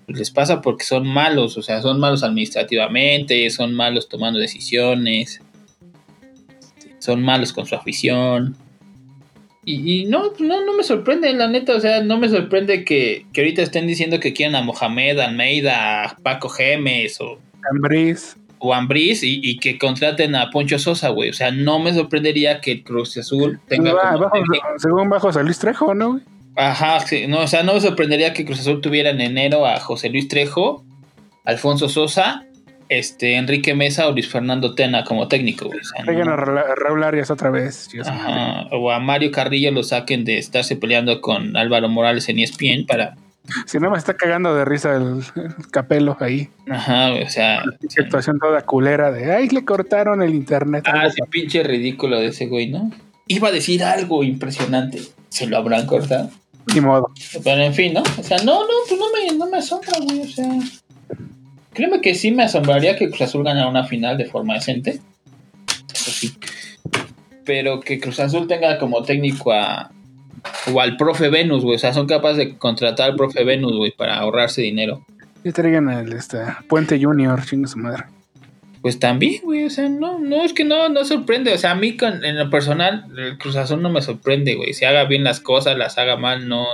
[0.07, 5.41] Pues les pasa porque son malos, o sea, son malos administrativamente, son malos tomando decisiones,
[6.99, 8.57] son malos con su afición.
[9.73, 13.41] Y, no, no, no me sorprende, la neta, o sea, no me sorprende que, que
[13.43, 17.39] ahorita estén diciendo que quieren a Mohamed, Almeida, a Paco Gemes o...
[17.71, 21.31] Ambriz o Ambris y, que contraten a Poncho Sosa, güey.
[21.31, 23.95] O sea, no me sorprendería que el Cruz Azul tenga.
[24.77, 26.23] según bajo José Luis Trejo, ¿no, güey?
[26.57, 29.81] Ajá, sí, no, o sea, no me sorprendería que Cruz Azul tuviera en enero a
[29.81, 30.85] José Luis Trejo,
[31.45, 32.45] Alfonso Sosa,
[32.91, 35.81] este, Enrique Mesa o Luis Fernando Tena como técnico, güey.
[36.25, 36.37] O a
[36.75, 37.89] Raúl Arias otra vez.
[38.05, 42.87] Ajá, o a Mario Carrillo lo saquen de estarse peleando con Álvaro Morales en ESPN
[42.87, 43.15] para
[43.67, 45.23] si no me está cagando de risa el,
[45.71, 46.49] capelo ahí.
[46.69, 47.63] Ajá, o sea.
[47.89, 50.85] situación toda culera de ay, le cortaron el internet.
[50.87, 52.91] Ah, ese pinche ridículo de ese güey, ¿no?
[53.29, 55.01] Iba a decir algo impresionante.
[55.29, 56.31] ¿Se lo habrán cortado?
[56.75, 57.11] Ni modo.
[57.43, 58.03] Pero en fin, ¿no?
[58.03, 60.21] O sea, no, no, pues no me, no me asombra, güey.
[60.21, 60.49] O sea.
[61.73, 65.01] Créeme que sí me asombraría que Cruz Azul ganara una final de forma decente.
[65.93, 66.35] Eso sí.
[67.45, 69.91] Pero que Cruz Azul tenga como técnico a,
[70.73, 71.77] o al profe Venus, güey.
[71.77, 75.05] O sea, son capaces de contratar al profe Venus, güey, para ahorrarse dinero.
[75.45, 78.05] Y traigan el este, Puente Junior, chinga su madre.
[78.83, 81.53] Pues también, güey, o sea, no, no, es que no, no sorprende.
[81.53, 84.73] O sea, a mí con, en lo personal, el Cruz Azul no me sorprende, güey.
[84.73, 86.65] Si haga bien las cosas, las haga mal, no.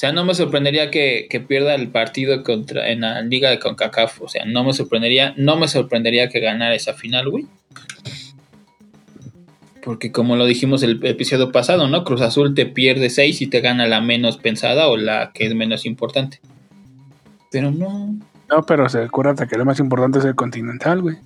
[0.00, 4.22] Sea, no me sorprendería que, que pierda el partido contra en la liga de CONCACAF.
[4.22, 7.46] O sea, no me sorprendería, no me sorprendería que ganara esa final, güey.
[9.82, 12.04] Porque como lo dijimos el episodio pasado, ¿no?
[12.04, 15.54] Cruz Azul te pierde 6 y te gana la menos pensada o la que es
[15.54, 16.40] menos importante.
[17.50, 18.14] Pero no.
[18.48, 21.18] No, pero se acuérdate que lo más importante es el Continental, güey.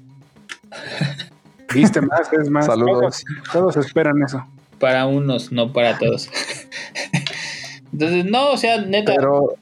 [1.72, 2.66] Viste más, es más.
[2.66, 3.24] Saludos.
[3.52, 4.44] Todos, esperan eso.
[4.80, 6.28] Para unos, no para todos.
[7.94, 9.14] Entonces, no, o sea, neta.
[9.16, 9.54] Pero.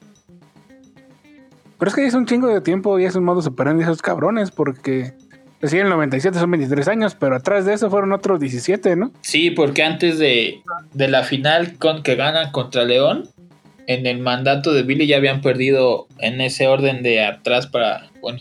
[1.78, 4.50] Pero es que es un chingo de tiempo y es un modo superando esos cabrones,
[4.50, 5.14] porque
[5.62, 9.12] Sí, en el 97 son 23 años, pero atrás de eso fueron otros 17, ¿no?
[9.20, 10.60] Sí, porque antes de,
[10.94, 13.28] la final con, que ganan contra León,
[13.86, 18.40] en el mandato de Billy ya habían perdido en ese orden de atrás para, bueno,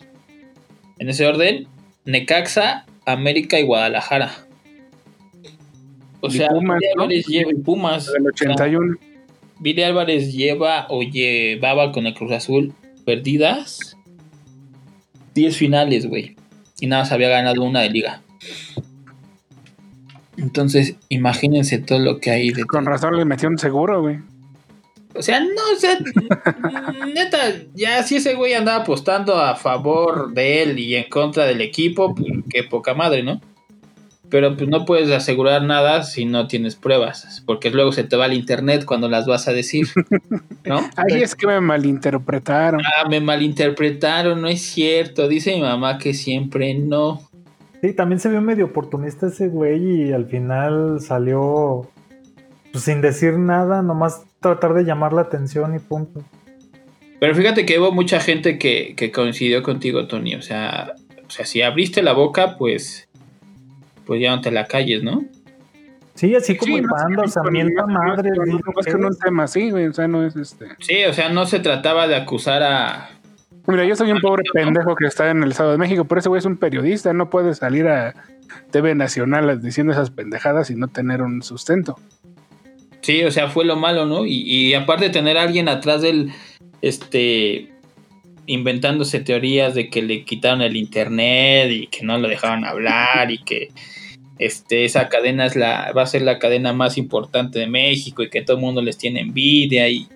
[0.98, 1.68] en ese orden,
[2.06, 4.32] Necaxa, América y Guadalajara.
[6.22, 6.80] O sea, Pumas,
[7.28, 8.12] lleva Pumas.
[8.16, 8.98] El 81.
[9.62, 12.74] Billy Álvarez lleva o llevaba con el Cruz Azul
[13.06, 13.96] perdidas
[15.34, 16.36] 10 finales, güey
[16.82, 18.22] y nada más había ganado una de liga.
[20.36, 22.66] Entonces, imagínense todo lo que hay de.
[22.66, 24.18] Con razón le metió un seguro, güey.
[25.14, 26.00] O sea, no, o sea,
[27.14, 27.38] neta,
[27.76, 32.16] ya si ese güey andaba apostando a favor de él y en contra del equipo,
[32.16, 33.40] pues qué poca madre, ¿no?
[34.32, 38.26] Pero pues no puedes asegurar nada si no tienes pruebas, porque luego se te va
[38.26, 39.88] al internet cuando las vas a decir,
[40.64, 40.80] ¿no?
[40.96, 42.82] Ay, es que me malinterpretaron.
[42.82, 45.28] Ah, me malinterpretaron, no es cierto.
[45.28, 47.22] Dice mi mamá que siempre no.
[47.82, 51.90] Sí, también se vio medio oportunista ese güey y al final salió
[52.72, 56.24] pues, sin decir nada, nomás tratar de llamar la atención y punto.
[57.20, 60.36] Pero fíjate que hubo mucha gente que, que coincidió contigo, Tony.
[60.36, 60.94] O sea,
[61.28, 63.10] o sea, si abriste la boca, pues
[64.12, 65.24] pues ya no te la calles, ¿no?
[66.16, 68.30] Sí, así como el panda, o sea, mienta madre.
[68.36, 70.66] No, es que no es tema así, güey, o sea, no es este.
[70.80, 73.10] Sí, o sea, no se trataba de acusar a.
[73.68, 76.28] Mira, yo soy un pobre pendejo que está en el Estado de México, pero ese
[76.28, 78.16] güey es un periodista, no puede salir a
[78.70, 81.98] TV Nacional diciendo esas pendejadas y no tener un sustento.
[83.00, 84.26] Sí, o sea, fue lo malo, ¿no?
[84.26, 86.34] Y, y aparte de tener a alguien atrás del,
[86.82, 87.72] este,
[88.46, 93.38] inventándose teorías de que le quitaron el internet y que no lo dejaban hablar y
[93.38, 93.70] que
[94.42, 98.30] este, esa cadena es la, va a ser la cadena más importante de México y
[98.32, 100.08] que todo el mundo les tiene envidia y,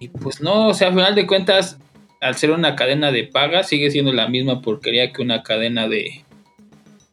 [0.00, 1.78] y pues no, o sea, al final de cuentas,
[2.22, 6.24] al ser una cadena de paga, sigue siendo la misma porquería que una cadena de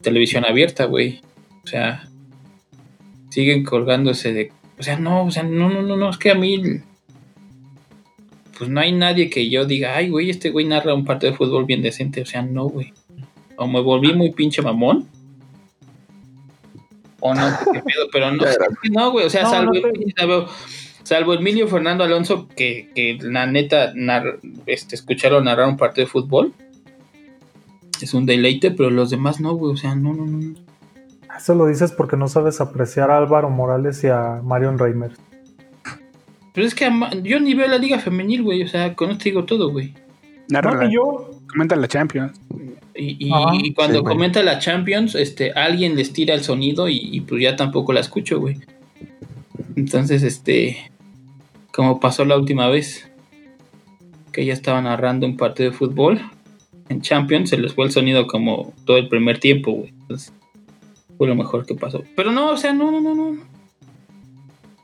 [0.01, 1.19] televisión abierta, güey.
[1.65, 2.07] O sea,
[3.29, 4.53] siguen colgándose de...
[4.79, 6.81] O sea, no, o sea, no, no, no, no, es que a mí
[8.57, 11.37] pues no hay nadie que yo diga, ay, güey, este güey narra un partido de
[11.37, 12.21] fútbol bien decente.
[12.21, 12.93] O sea, no, güey.
[13.57, 15.18] O me volví muy pinche mamón.
[17.19, 17.47] O no,
[18.11, 18.45] pero no,
[18.91, 19.25] no, güey.
[19.25, 19.73] O sea, salvo,
[21.03, 23.93] salvo, Emilio Fernando Alonso, que, que la neta
[24.65, 26.53] este, escucharon narrar un partido de fútbol.
[28.01, 29.73] Es un deleite, pero los demás no, güey.
[29.73, 30.55] O sea, no, no, no.
[31.37, 35.17] Eso lo dices porque no sabes apreciar a Álvaro Morales y a Marion Reimers.
[36.53, 36.91] Pero es que
[37.23, 38.63] yo ni veo la liga femenil, güey.
[38.63, 39.93] O sea, con esto digo todo, güey.
[40.49, 42.39] No, yo, Comenta la Champions.
[42.95, 43.51] Y, y- Ajá.
[43.55, 47.41] y cuando Sí, comenta la Champions, este, alguien les tira el sonido y, y pues
[47.41, 48.57] ya tampoco la escucho, güey.
[49.75, 50.91] Entonces, este,
[51.73, 53.09] como pasó la última vez,
[54.31, 56.21] que ya estaba narrando un partido de fútbol
[56.89, 59.89] en Champions, se les fue el sonido como todo el primer tiempo, güey.
[60.01, 60.33] Entonces,
[61.17, 62.03] fue lo mejor que pasó.
[62.15, 63.37] Pero no, o sea, no, no, no, no.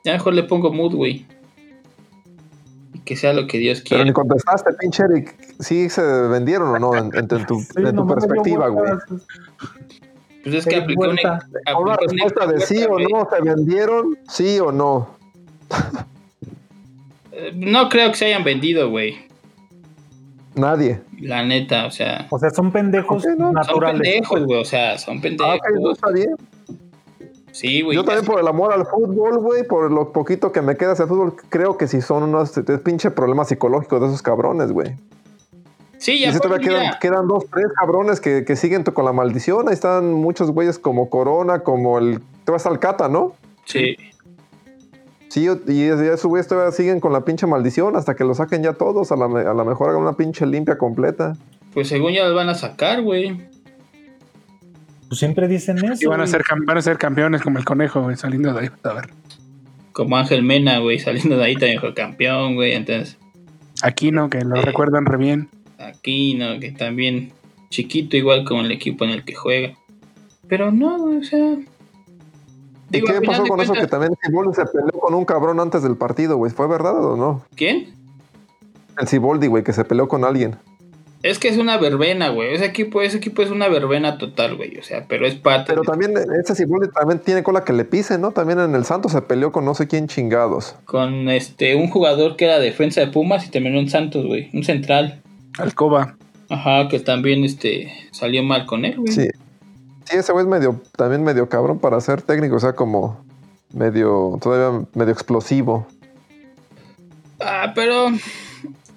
[0.03, 1.25] Ya mejor le pongo mood, güey.
[3.05, 4.03] Que sea lo que Dios Pero quiera.
[4.05, 5.35] ni contestaste, pinche Eric.
[5.59, 6.95] ¿Sí se vendieron o no?
[6.95, 8.91] En, en tu, en tu- Sí, en tu nomás le dio perspectiva, güey.
[10.43, 11.39] Pues es que aplicó una,
[11.79, 14.17] Una respuesta de sí o no, ¿se vendieron?
[14.27, 15.15] ¿Sí o no?
[17.31, 19.25] Eh, No creo que se hayan vendido, güey.
[20.55, 21.01] Nadie.
[21.19, 22.27] La neta, o sea.
[22.29, 24.01] O sea, son pendejos Ok, no, son Son naturales.
[24.01, 24.61] pendejos, güey.
[24.61, 25.55] O sea, son Ah, pendejos.
[25.55, 26.35] ok, no está bien.
[27.55, 27.95] Sí, güey.
[27.95, 31.05] Yo también por el amor al fútbol, güey, por lo poquito que me queda ese
[31.07, 32.51] fútbol, creo que sí son unos
[32.83, 34.95] pinche problemas psicológicos de esos cabrones, güey.
[35.97, 39.05] Sí, Y ya si fue, todavía quedan, quedan dos, tres cabrones que, que siguen con
[39.05, 39.69] la maldición.
[39.69, 42.19] Ahí están muchos güeyes como Corona, como el...
[42.43, 43.31] Te vas al Cata, ¿no?
[43.63, 43.95] Sí.
[45.29, 48.35] Sí, y es- y esos güeyes todavía siguen con la pinche maldición hasta que lo
[48.35, 49.13] saquen ya todos.
[49.13, 51.37] A la, a la mejor hagan una pinche limpia completa.
[51.73, 53.47] Pues según ya los van a sacar, güey.
[55.07, 56.03] Pues siempre dicen eso.
[56.03, 58.59] Y van a ser, cam- van a ser campeones como el conejo, güey, saliendo de
[58.61, 58.69] ahí.
[58.83, 59.09] A ver.
[59.91, 60.99] Como Ángel Mena, güey.
[60.99, 62.73] Saliendo de ahí también fue campeón, güey.
[62.73, 63.17] Entonces,
[63.81, 64.61] Aquí no, que lo Sí.
[64.63, 65.49] recuerdan re bien.
[65.77, 66.59] aquí, ¿no?
[66.59, 67.31] Que también
[67.69, 69.73] chiquito, igual como el equipo en el que juega.
[70.47, 71.53] Pero no, güey, o sea.
[72.91, 75.83] ¿Y digo, qué pasó con eso que también Ciboldi se peleó con un cabrón antes
[75.83, 76.51] del partido, güey?
[76.51, 77.43] ¿Fue verdad o no?
[77.55, 77.93] ¿Quién?
[78.99, 80.55] El Ciboldi, güey, que se peleó con alguien.
[81.27, 82.53] Es que es una verbena, güey.
[82.53, 84.77] Ese equipo, ese equipo es una verbena total, güey.
[84.77, 85.71] O sea, pero es parte.
[85.73, 88.29] Pero de- también ese Ciboldi también tiene cola que le pise, ¿no?
[88.31, 90.75] También en el Santos se peleó con no sé quién chingados.
[90.85, 94.49] con este un jugador que era defensa de Pumas y terminó en Santos, güey.
[94.53, 95.21] Un central.
[95.57, 96.15] Alcoba.
[96.49, 99.11] Ajá, que también este salió mal con él, güey.
[99.11, 99.27] Sí.
[100.07, 103.25] Sí, ese güey es medio, también medio cabrón para ser técnico, o sea, como
[103.73, 105.87] medio, todavía medio explosivo.
[107.39, 108.09] Ah, pero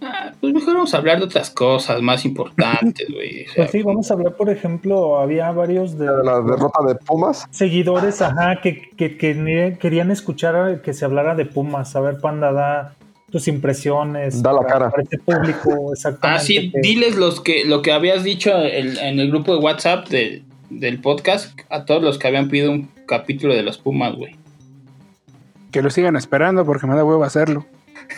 [0.03, 3.43] ah, pues mejor vamos a hablar de otras cosas más importantes, güey.
[3.45, 6.85] O sea, Pues sí, vamos a hablar, por ejemplo, había varios de De la derrota
[6.87, 7.47] de Pumas.
[7.51, 9.17] seguidores, ajá, que, que,
[9.81, 11.95] querían escuchar que se hablara de Pumas.
[11.97, 12.95] A ver, Panda, da
[13.31, 14.43] tus impresiones.
[14.43, 14.91] Da la para- cara.
[14.91, 16.41] Para este público, exactamente.
[16.43, 20.09] ah, sí, que- diles los que, lo que habías dicho en el grupo de WhatsApp
[20.09, 24.37] de- del podcast a todos los que habían pedido un capítulo de los Pumas, güey.
[25.71, 27.67] Que lo sigan esperando porque me da huevo hacerlo.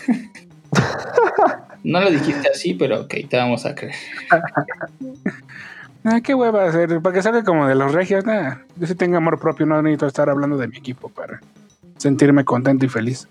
[1.82, 3.94] No lo dijiste así, pero ok, te vamos a creer.
[6.04, 7.00] Ah, qué hueva hacer.
[7.00, 8.62] Para que salga como de los regios, nada.
[8.76, 11.40] Yo sí tengo amor propio, no necesito estar hablando de mi equipo para
[11.98, 13.28] sentirme contento y feliz.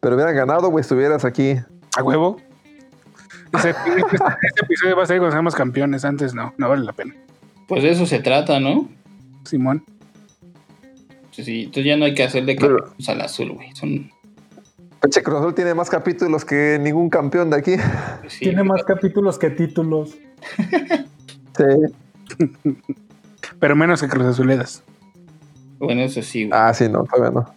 [0.00, 1.56] Pero hubieran ganado, güey, estuvieras aquí.
[1.96, 2.40] ¿A huevo?
[3.52, 3.70] Ese,
[4.02, 6.04] ese episodio va a ser cuando seamos campeones.
[6.04, 7.14] Antes no, no vale la pena.
[7.66, 8.88] Pues de eso se trata, ¿no?
[9.44, 9.84] Simón.
[11.32, 13.74] Sí, entonces ya no hay que hacerle Pero- capítulos al azul, güey.
[13.74, 14.10] Son,
[15.00, 17.76] Pinche Cruz Azul tiene más capítulos que ningún campeón de aquí.
[18.28, 20.16] sí, Tiene más capítulos que títulos.
[21.56, 22.54] Sí.
[23.58, 24.82] Pero menos que Cruz Azuledas.
[25.78, 26.60] Bueno, eso sí, güey.
[26.60, 27.54] Ah, sí, no, todavía no.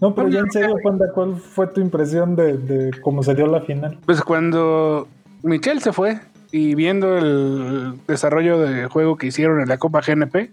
[0.00, 3.46] No, pero ya en serio, Panda, ¿cuál fue tu impresión de, de cómo se dio
[3.46, 3.98] la final?
[4.04, 5.06] Pues cuando
[5.42, 6.18] Michel se fue
[6.50, 10.50] y viendo el desarrollo de juego que hicieron en la Copa GNP,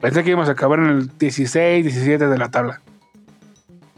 [0.00, 2.80] pensé que íbamos a acabar en el 16, 17 de la tabla.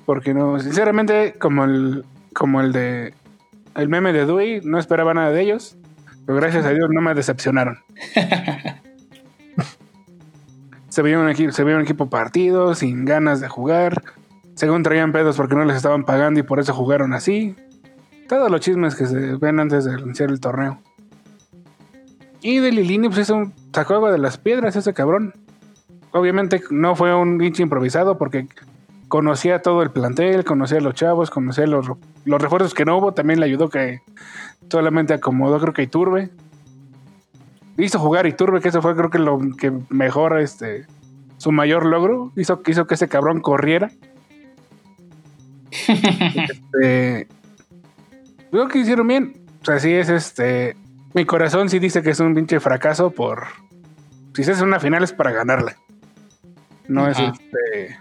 [0.09, 3.12] Porque no, sinceramente, como el, como el de
[3.77, 5.77] el meme de Dewey, no esperaba nada de ellos.
[6.25, 7.81] Pero gracias a Dios no me decepcionaron.
[10.88, 14.03] se veía un equipo, se veía un equipo partido, sin ganas de jugar.
[14.55, 17.55] Según traían pedos porque no les estaban pagando y por eso jugaron así.
[18.31, 20.81] Todos los chismes que se ven antes de iniciar el torneo.
[22.40, 25.35] Y de Lilini, pues hizo un, sacó agua de las piedras ese cabrón.
[26.12, 28.49] Obviamente no fue un hinche improvisado porque
[29.09, 31.87] conocía todo el plantel, conocía a los chavos, conocía los,
[32.25, 33.13] los refuerzos que no hubo.
[33.13, 34.00] También le ayudó que
[34.71, 36.31] solamente acomodó, creo que Iturbe.
[37.77, 40.87] Hizo jugar Iturbe, que eso fue creo que lo que mejor, este,
[41.38, 42.33] su mayor logro.
[42.37, 43.90] Hizo, hizo que ese cabrón corriera.
[45.71, 47.29] Este,
[48.50, 49.40] creo que hicieron bien.
[49.63, 50.77] O sea, sí es este.
[51.15, 53.44] Mi corazón sí dice que es un pinche fracaso por.
[54.35, 55.77] Si se hace una final es para ganarla.
[56.87, 57.98] No es este.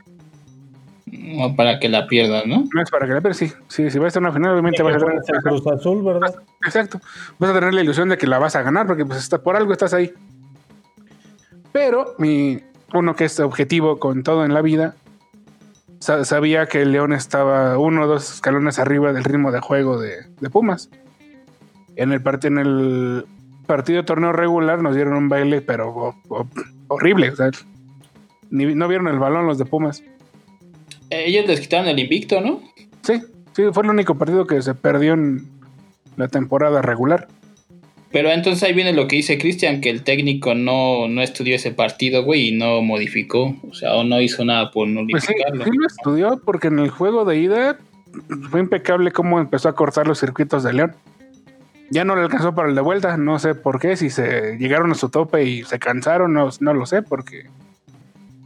[1.36, 2.64] No para que la pierdas, ¿no?
[2.74, 4.96] No es para que la pero sí, sí, si vas a una final, obviamente vas
[4.96, 5.16] a tener.
[5.16, 6.34] el Cruz Azul, ¿verdad?
[6.66, 7.00] Exacto.
[7.40, 9.56] Vas a tener la ilusión de que la vas a ganar, porque pues está, por
[9.56, 10.14] algo estás ahí.
[11.72, 12.60] Pero mi
[12.94, 14.96] uno que es objetivo con todo en la vida,
[16.00, 20.00] sa- sabía que el León estaba uno o dos escalones arriba del ritmo de juego
[20.00, 20.90] de, de Pumas.
[21.96, 23.26] En el, part- en el
[23.66, 26.48] partido de torneo regular nos dieron un baile, pero ho- ho-
[26.88, 27.32] horrible.
[27.32, 27.50] O sea,
[28.50, 30.02] ni- no vieron el balón los de Pumas.
[31.10, 32.62] Eh, Ellos les quitaron el invicto, ¿no?
[33.04, 33.22] Sí,
[33.54, 35.48] sí, fue el único partido que se perdió en
[36.16, 37.28] la temporada regular.
[38.12, 41.72] Pero entonces ahí viene lo que dice Cristian, que el técnico no, no estudió ese
[41.72, 43.56] partido, güey, y no modificó.
[43.70, 46.90] O sea, o no hizo nada por Pues sí, sí lo estudió porque en el
[46.90, 47.78] juego de ida
[48.50, 50.96] fue impecable cómo empezó a cortar los circuitos de León.
[51.90, 54.92] Ya no le alcanzó para el de vuelta, no sé por qué, si se llegaron
[54.92, 57.46] a su tope y se cansaron, no, no lo sé, porque...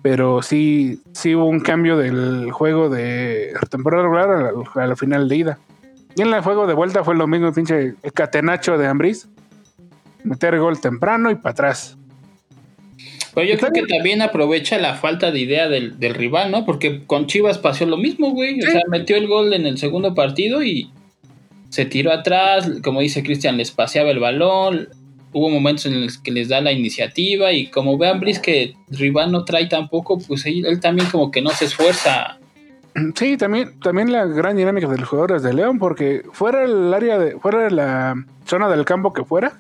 [0.01, 4.95] Pero sí, sí hubo un cambio del juego de temporada regular a la, a la
[4.95, 5.59] final de ida.
[6.15, 9.29] Y en el juego de vuelta fue lo mismo, el pinche el catenacho de Ambris.
[10.23, 11.97] Meter gol temprano y para atrás.
[13.33, 16.65] Pero yo creo que también aprovecha la falta de idea del, del rival, ¿no?
[16.65, 18.59] Porque con Chivas pasó lo mismo, güey.
[18.59, 18.71] O Sí.
[18.71, 20.91] sea, metió el gol en el segundo partido y
[21.69, 22.69] se tiró atrás.
[22.83, 24.89] Como dice Cristian, les paseaba el balón.
[25.33, 27.51] Hubo momentos en los que les da la iniciativa.
[27.53, 31.41] Y como vean, Brice, que rival no trae tampoco, pues él, él también como que
[31.41, 32.37] no se esfuerza.
[33.15, 37.17] Sí, también, también la gran dinámica de los jugadores de León, porque fuera el área
[37.17, 39.53] de, fuera de la zona del campo que fuera,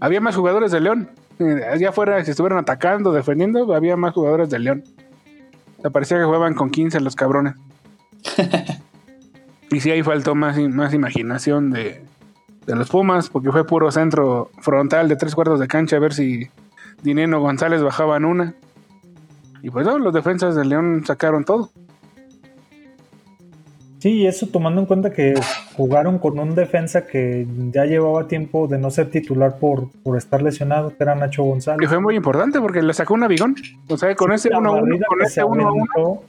[0.00, 1.08] había más jugadores de León.
[1.38, 4.84] Eh, Allá afuera, si estuvieran atacando, defendiendo, había más jugadores de León.
[5.82, 7.54] Me parecía que jugaban con 15 los cabrones.
[9.70, 12.02] y sí, ahí faltó más, más imaginación de,
[12.66, 16.12] de los Pumas, porque fue puro centro frontal de tres cuartos de cancha, a ver
[16.12, 16.48] si
[17.02, 18.54] Dineno González bajaban una.
[19.62, 21.70] Y pues no, los defensas de León sacaron todo.
[24.00, 25.34] Sí, y eso tomando en cuenta que
[25.76, 30.42] jugaron con un defensa que ya llevaba tiempo de no ser titular por, por estar
[30.42, 31.88] lesionado, que era Nacho González.
[31.88, 33.54] fue muy importante porque le sacó un abigón.
[33.88, 36.24] O sea, con ese La 1 1 barrida con que ese se 1 1 aventó,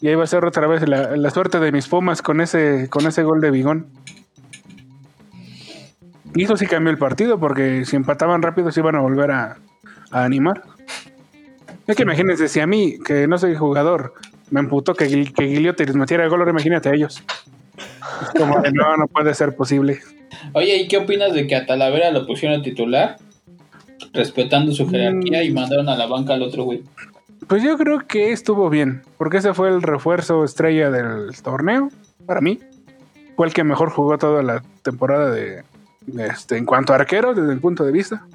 [0.00, 2.88] y ahí va a ser otra vez la, la suerte de mis Pumas con ese
[2.90, 3.86] con ese gol de Bigón.
[6.36, 9.56] Y eso sí cambió el partido porque si empataban rápido se iban a volver a,
[10.10, 10.62] a animar.
[11.86, 14.12] Es que imagínense, si a mí, que no soy jugador,
[14.50, 17.22] me emputó que, que Guiliotti les metiera el gol, ahora imagínate a ellos.
[18.22, 20.00] Es como de, no, no puede ser posible.
[20.52, 23.16] Oye, ¿y qué opinas de que a Talavera lo pusieron titular?
[24.12, 26.82] Respetando su jerarquía y mandaron a la banca al otro güey.
[27.46, 31.90] Pues yo creo que estuvo bien, porque ese fue el refuerzo estrella del torneo,
[32.26, 32.58] para mí.
[33.36, 35.62] Fue el que mejor jugó toda la temporada de
[36.18, 38.26] este, en cuanto a arquero, desde el punto de vista.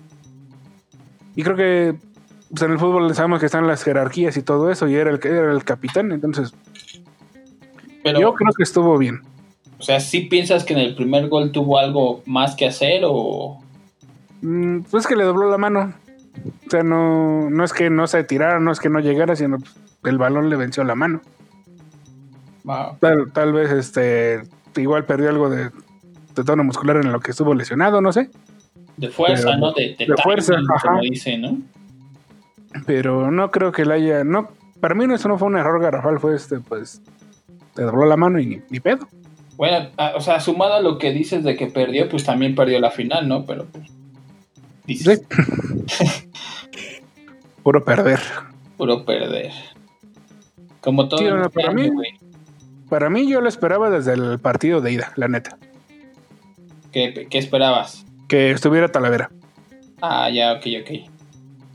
[1.35, 1.95] Y creo que
[2.49, 5.19] pues, en el fútbol sabemos que están las jerarquías y todo eso, y era el,
[5.25, 6.53] era el capitán, entonces
[8.03, 9.21] Pero, yo creo que estuvo bien.
[9.79, 13.63] o sea, ¿sí piensas que en el primer gol tuvo algo más que hacer o...?
[14.41, 15.93] Mm, Pues que le dobló la mano.
[16.67, 19.59] O sea, no, no es que no se tirara, no es que no llegara, sino
[19.59, 21.21] pues, el balón le venció la mano.
[22.99, 24.43] Tal, tal vez este
[24.75, 25.71] igual perdió algo de,
[26.35, 28.29] de tono muscular en lo que estuvo lesionado, no sé.
[28.97, 29.71] de fuerza, Pero- ¿no?
[29.73, 30.87] De, de, de fuerza, ajá.
[30.89, 31.57] como dice, ¿no?
[32.85, 34.23] Pero no creo que le haya.
[34.23, 37.01] No, para mí no, eso no fue un error garrafal, fue este, pues.
[37.73, 39.07] Te dobló la mano y ni, ni pedo.
[39.57, 42.91] Bueno, o sea, sumado a lo que dices de que perdió, pues también perdió la
[42.91, 43.45] final, ¿no?
[43.45, 43.89] Pero pues,
[44.85, 45.21] dices,
[47.63, 48.19] Puro perder.
[48.77, 49.51] puro perder.
[50.81, 51.89] Como todo Sí, no, para mí-.
[52.89, 55.57] Para mí yo lo esperaba desde el partido de ida, la neta.
[56.91, 58.05] ¿Qué, qué esperabas?
[58.27, 59.29] Que estuviera Talavera.
[60.01, 61.11] Ah, ya, ok, ok.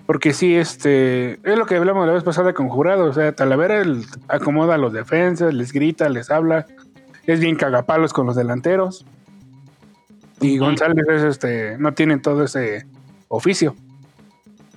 [0.07, 1.33] Porque sí, este.
[1.33, 3.07] Es lo que hablamos la vez pasada con Jurado.
[3.07, 3.83] O sea, Talavera
[4.29, 6.67] acomoda a los defensas, les grita, les habla.
[7.27, 9.05] Es bien cagapalos con los delanteros.
[10.41, 10.59] Y.
[10.59, 11.77] González es este.
[11.79, 12.87] No tiene todo ese
[13.29, 13.75] oficio.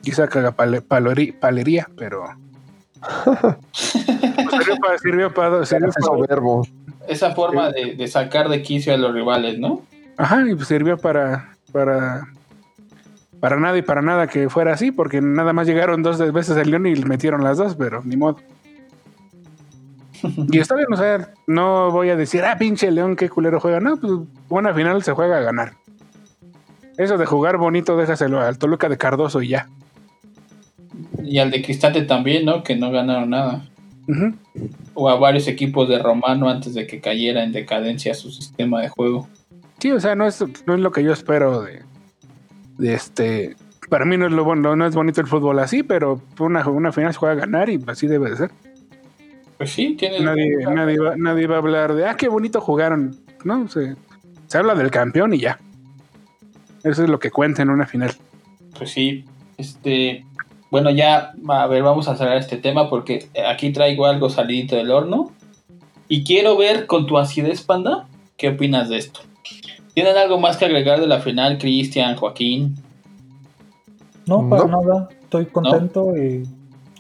[0.02, 2.24] Quizá cagapalería, pero.
[3.72, 4.98] sirvió para.
[4.98, 5.66] Sirvió para.
[5.66, 6.62] sirvió para-.
[7.08, 9.84] Esa forma de, de sacar de quicio a los rivales, ¿no?
[10.20, 11.56] Ajá, y pues sirvió para.
[11.72, 12.28] Para.
[13.40, 16.72] Para nada y para nada que fuera así, porque nada más llegaron dos veces el
[16.72, 18.36] León y le metieron las dos, pero ni modo.
[20.52, 23.80] Y está bien, o sea, no voy a decir, ah, pinche León, qué culero juega.
[23.80, 24.12] No, pues
[24.50, 25.76] buena final se juega a ganar.
[26.98, 29.70] Eso de jugar bonito, déjaselo al Toluca de Cardoso y ya.
[31.24, 32.62] Y al de Cristante también, ¿no?
[32.62, 33.66] Que no ganaron nada.
[34.96, 38.90] O a varios equipos de Romano antes de que cayera en decadencia su sistema de
[38.90, 39.30] juego.
[39.80, 41.84] Sí, o sea, no es, no es lo que yo espero de,
[42.78, 43.56] de este.
[43.90, 46.92] Para mí no es lo bueno, no es bonito el fútbol así, pero una, una
[46.92, 48.52] final se juega a ganar y así debe de ser.
[49.58, 50.20] Pues sí, tiene.
[50.22, 53.18] Nadie, nadie, va, nadie va a hablar de, ah, qué bonito jugaron.
[53.44, 53.96] No, se,
[54.48, 55.60] se habla del campeón y ya.
[56.84, 58.12] Eso es lo que cuenta en una final.
[58.78, 59.26] Pues sí.
[59.58, 60.26] Este.
[60.72, 64.92] Bueno, ya, a ver, vamos a cerrar este tema porque aquí traigo algo salidito del
[64.92, 65.32] horno.
[66.08, 68.08] Y quiero ver con tu acidez, panda,
[68.38, 69.22] ¿qué opinas de esto?
[70.00, 72.74] ¿Tienen algo más que agregar de la final, Cristian, Joaquín?
[74.26, 74.82] No, para No.
[74.82, 75.10] nada.
[75.24, 76.48] Estoy contento y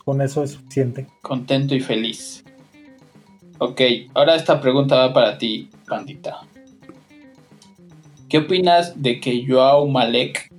[0.04, 1.08] con eso es suficiente.
[1.22, 2.44] Contento y feliz.
[3.58, 3.80] Ok,
[4.14, 6.42] ahora esta pregunta va para ti, Pandita.
[8.28, 10.52] ¿Qué opinas de que Joao Malek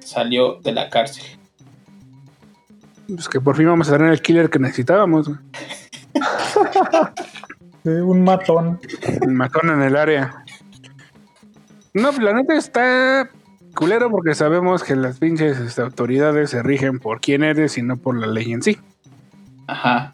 [0.00, 1.26] salió de la cárcel?
[3.08, 5.30] Pues que por fin vamos a tener el killer que necesitábamos.
[7.86, 8.80] Sí, un matón.
[9.22, 10.44] El matón en el área.
[11.96, 13.30] No, la neta está
[13.74, 17.96] culero porque sabemos que las pinches este, autoridades se rigen por quién eres y no
[17.96, 18.78] por la ley en sí.
[19.66, 20.12] Ajá.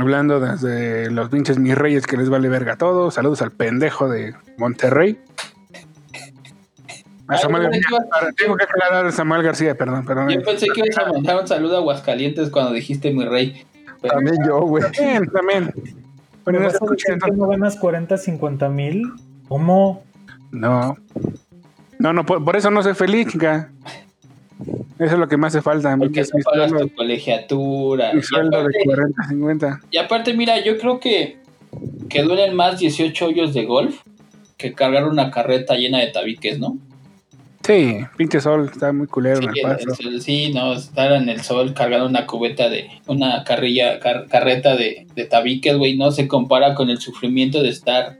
[0.00, 3.10] Hablando desde los pinches mis reyes que les vale verga todo.
[3.10, 5.18] Saludos al pendejo de Monterrey.
[7.28, 7.82] A Ay, Samuel García.
[8.20, 10.28] que Tengo que aclarar a Samuel García, perdón, perdón.
[10.30, 13.64] Yo pensé que ibas a mandar un saludo a Aguascalientes cuando dijiste mi rey.
[14.00, 14.82] Pero- También yo, güey.
[14.84, 15.74] También, también.
[16.44, 19.02] Bueno, ¿Me no vas a decir que no ganas 40, 50 mil?
[19.48, 20.05] ¿Cómo?
[20.52, 20.96] No.
[21.98, 23.70] No, no, por, por eso no soy feliz, chica.
[24.98, 25.92] Eso es lo que me hace falta.
[25.92, 28.12] a mí, que porque no pagas sueldo, tu colegiatura.
[28.14, 29.80] mi Y de aparte, 40, 50.
[29.90, 31.38] y aparte, mira, yo creo que,
[32.08, 34.00] que duelen más 18 hoyos de golf
[34.56, 36.78] que cargar una carreta llena de tabiques, ¿no?
[37.62, 40.08] Sí, pinche sol, está muy culero Sí, en el el- paso.
[40.08, 44.76] el- sí, no, estar en el sol cargando una cubeta de, una carrilla, car- carreta
[44.76, 48.18] de, de tabiques, güey, no se compara con el sufrimiento de estar,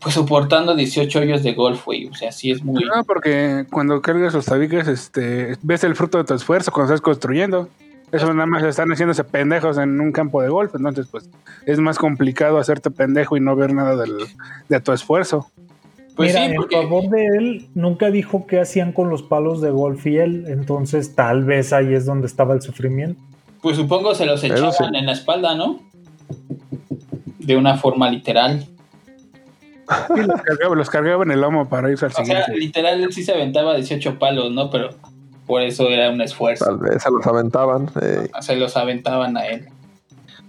[0.00, 2.84] pues, soportando 18 hoyos de golf, güey, o sea, sí es muy...
[2.84, 7.02] No, porque cuando cargas los tabiques, este, ves el fruto de tu esfuerzo cuando estás
[7.02, 7.68] construyendo.
[8.10, 11.28] Eso nada más están haciéndose pendejos en un campo de golf, entonces pues
[11.66, 14.16] es más complicado hacerte pendejo y no ver nada del,
[14.68, 15.50] de tu esfuerzo.
[16.16, 16.76] Pues Mira, sí, en porque...
[16.76, 21.14] favor de él, nunca dijo qué hacían con los palos de golf y él, entonces
[21.14, 23.20] tal vez ahí es donde estaba el sufrimiento.
[23.60, 24.84] Pues supongo se los echaban sí.
[24.94, 25.80] en la espalda, ¿no?
[27.38, 28.66] De una forma literal.
[30.16, 33.12] Y los cargaba, los cargaba en el lomo para irse al O sea, literal él
[33.12, 34.70] sí se aventaba 18 palos, ¿no?
[34.70, 34.90] Pero
[35.46, 36.64] por eso era un esfuerzo.
[36.66, 37.90] Tal vez se los aventaban.
[38.00, 39.66] eh, Se los aventaban a él.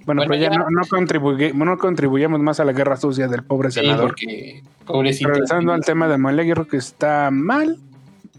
[0.06, 3.28] Bueno, Bueno, pero ya, ya- no, no, contribuye- no contribuyamos más a la guerra sucia
[3.28, 4.08] del pobre Sí, senador.
[4.08, 5.30] porque pobrecito.
[5.30, 7.78] Regresando al tema de Malek, yo creo que está mal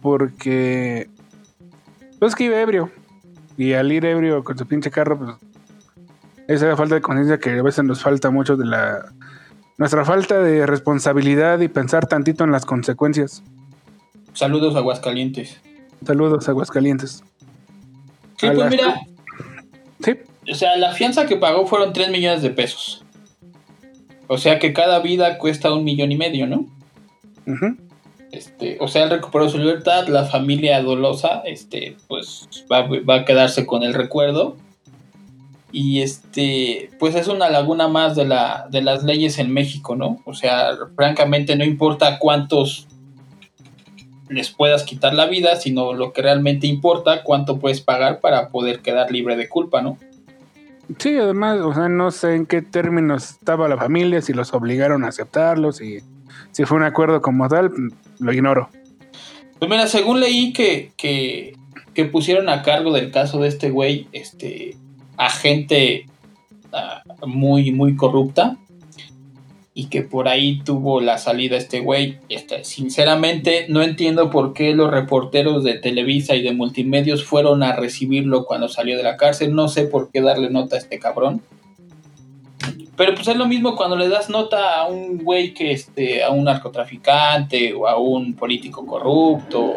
[0.03, 1.09] porque
[2.19, 2.91] pues que iba ebrio
[3.57, 5.31] y al ir ebrio con su pinche carro, pues
[6.49, 9.13] esa falta de conciencia que a veces nos falta mucho de la
[9.81, 13.43] nuestra falta de responsabilidad y pensar tantito en las consecuencias.
[14.35, 15.59] Saludos Aguascalientes.
[16.07, 17.25] Saludos, Aguascalientes.
[18.37, 19.01] Sí, A pues las- mira,
[20.05, 20.13] Sí,
[20.51, 23.05] o sea, la fianza que pagó fueron 3 millones de pesos.
[24.29, 26.67] O sea que cada vida cuesta un millón y medio, ¿no?
[28.33, 33.25] Este, o sea, él recuperó su libertad, la familia dolosa, este, pues va, va a
[33.25, 34.57] quedarse con el recuerdo.
[35.73, 40.21] Y este, pues es una laguna más de, la, de las leyes en México, ¿no?
[40.25, 42.89] O sea, francamente no importa cuántos
[44.29, 48.81] les puedas quitar la vida, sino lo que realmente importa, cuánto puedes pagar para poder
[48.81, 49.99] quedar libre de culpa, ¿no?
[50.99, 55.05] Sí, además, o sea, no sé en qué términos estaba la familia, si los obligaron
[55.05, 56.01] a aceptarlos y
[56.53, 57.71] si fue un acuerdo como tal,
[58.19, 58.71] lo ignoro.
[59.59, 61.55] Pues mira, según leí que, que,
[61.95, 64.77] que pusieron a cargo del caso de este güey, este,
[65.21, 66.07] a gente
[66.73, 68.57] ah, muy, muy corrupta,
[69.75, 72.19] y que por ahí tuvo la salida este güey.
[72.31, 77.77] Este, sinceramente, no entiendo por qué los reporteros de Televisa y de Multimedios fueron a
[77.77, 79.55] recibirlo cuando salió de la cárcel.
[79.55, 81.43] No sé por qué darle nota a este cabrón.
[82.97, 86.31] Pero pues es lo mismo cuando le das nota a un güey que este, a
[86.31, 89.73] un narcotraficante o a un político corrupto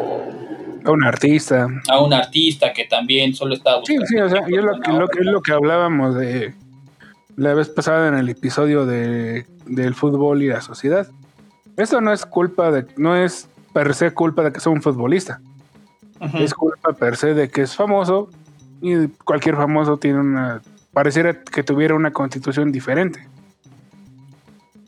[0.84, 1.66] A un artista.
[1.88, 4.28] a un artista que también solo estaba Sí, buscando.
[4.28, 6.54] sí, o sea, y es lo, que, lo que- es lo que hablábamos de
[7.36, 11.08] la vez pasada en el episodio de, del fútbol y la sociedad.
[11.76, 15.40] Eso no es culpa de, no es per se culpa de que sea un futbolista.
[16.34, 18.30] Es culpa per se de que es famoso
[18.80, 20.62] y cualquier famoso tiene una,
[20.92, 23.26] pareciera que tuviera una constitución diferente.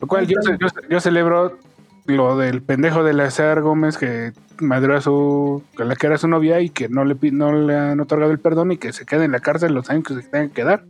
[0.01, 1.59] Lo cual yo, yo, yo celebro
[2.07, 6.29] lo del pendejo de Lazar Gómez que madrió a su, a la que era su
[6.29, 9.25] novia y que no le, no le han otorgado el perdón y que se quede
[9.25, 10.85] en la cárcel los años que se tengan que quedar.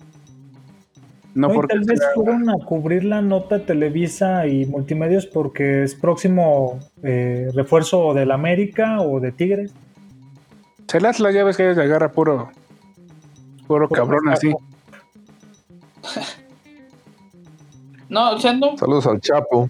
[1.34, 6.78] No porque tal vez fueron a cubrir la nota Televisa y Multimedios porque es próximo
[7.02, 9.74] eh, refuerzo del América o de Tigres.
[10.94, 12.50] el Atlas ya ves que agarra puro,
[13.66, 14.52] puro cabrón así.
[18.08, 19.68] No, o sea, no, saludos al Chapo.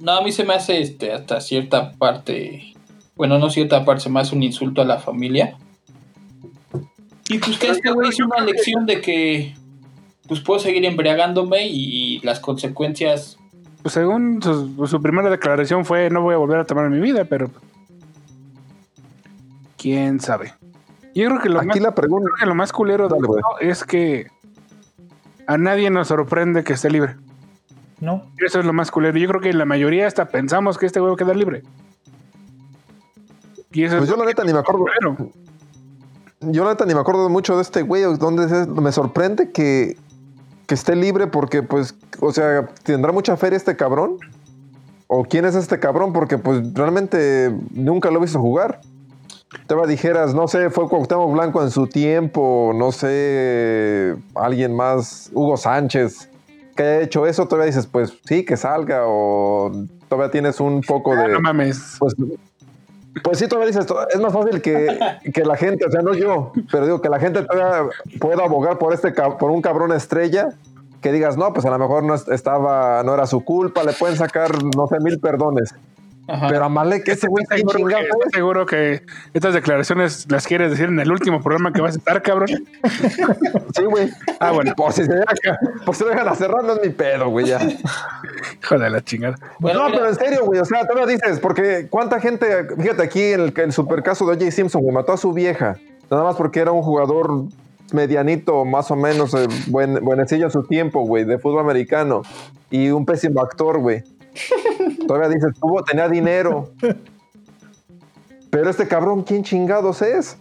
[0.00, 2.74] No, a mí se me hace este, hasta cierta parte,
[3.16, 5.56] bueno, no cierta parte, se me hace un insulto a la familia.
[7.28, 9.54] Y pues que este güey hizo una lección de que
[10.26, 13.40] pues puedo seguir embriagándome y las consecuencias
[13.82, 17.00] pues según su, su primera declaración fue no voy a volver a tomar en mi
[17.00, 17.50] vida, pero
[19.78, 20.54] quién sabe.
[21.14, 22.26] Yo creo que lo, más, Aquí la pregunta.
[22.26, 24.26] creo que lo más culero de Dale, es que
[25.46, 27.16] a nadie nos sorprende que esté libre.
[28.00, 28.22] ¿No?
[28.44, 29.18] Eso es lo más culero.
[29.18, 31.62] Yo creo que la mayoría hasta pensamos que este güey va a quedar libre.
[33.72, 34.84] Y eso Pues es yo la neta ni me acuerdo.
[34.84, 35.30] culero.
[36.40, 38.02] Yo la neta ni me acuerdo mucho de este güey.
[38.18, 39.96] Donde es- me sorprende que,
[40.66, 44.16] que esté libre porque, pues, o sea, tendrá mucha feria este cabrón.
[45.06, 46.12] ¿O quién es este cabrón?
[46.12, 48.80] Porque, pues, realmente nunca lo he visto jugar.
[49.66, 55.56] Te dijeras, no sé, fue Cuauhtémoc Blanco en su tiempo, no sé, alguien más, Hugo
[55.56, 56.29] Sánchez,
[56.80, 59.70] que haya hecho eso, todavía dices, pues sí, que salga, o
[60.08, 61.28] todavía tienes un poco Ah, de...
[61.34, 61.96] no mames.
[61.98, 62.14] Pues,
[63.22, 64.98] pues sí, todavía dices, es más fácil que,
[65.34, 68.78] que la gente, o sea, no yo, pero digo que la gente todavía pueda abogar
[68.78, 70.50] por este por un cabrón estrella,
[71.02, 73.92] que digas, no, pues a lo mejor no es- estaba, no era su culpa, le
[73.92, 75.74] pueden sacar, no sé, mil perdones.
[76.30, 76.48] Ajá.
[76.48, 78.04] Pero a Malek, ese güey, ¿quién Seguro que, chingado?
[78.04, 79.02] ¿estás seguro que
[79.34, 82.48] estas declaraciones las quieres decir en el último programa que vas a estar, cabrón.
[83.74, 84.10] Sí, güey.
[84.40, 84.74] Ah, bueno.
[84.74, 85.36] Por si se dejan,
[85.84, 87.60] por si dejan a cerrar, no es mi pedo, güey, ya.
[88.62, 89.36] Hijo de la chingada.
[89.58, 92.46] Bueno, no, mira, pero en serio, güey, o sea, todavía dices, porque cuánta gente,
[92.78, 94.50] fíjate aquí en el, el super caso de O.J.
[94.50, 95.76] Simpson, güey, mató a su vieja,
[96.10, 97.44] nada más porque era un jugador
[97.92, 102.22] medianito, más o menos, eh, buen, buenecillo en su tiempo, güey, de fútbol americano,
[102.70, 104.02] y un pésimo actor, güey.
[105.10, 106.70] Todavía dices, tuvo, tenía dinero.
[108.48, 110.36] Pero este cabrón, ¿quién chingados es?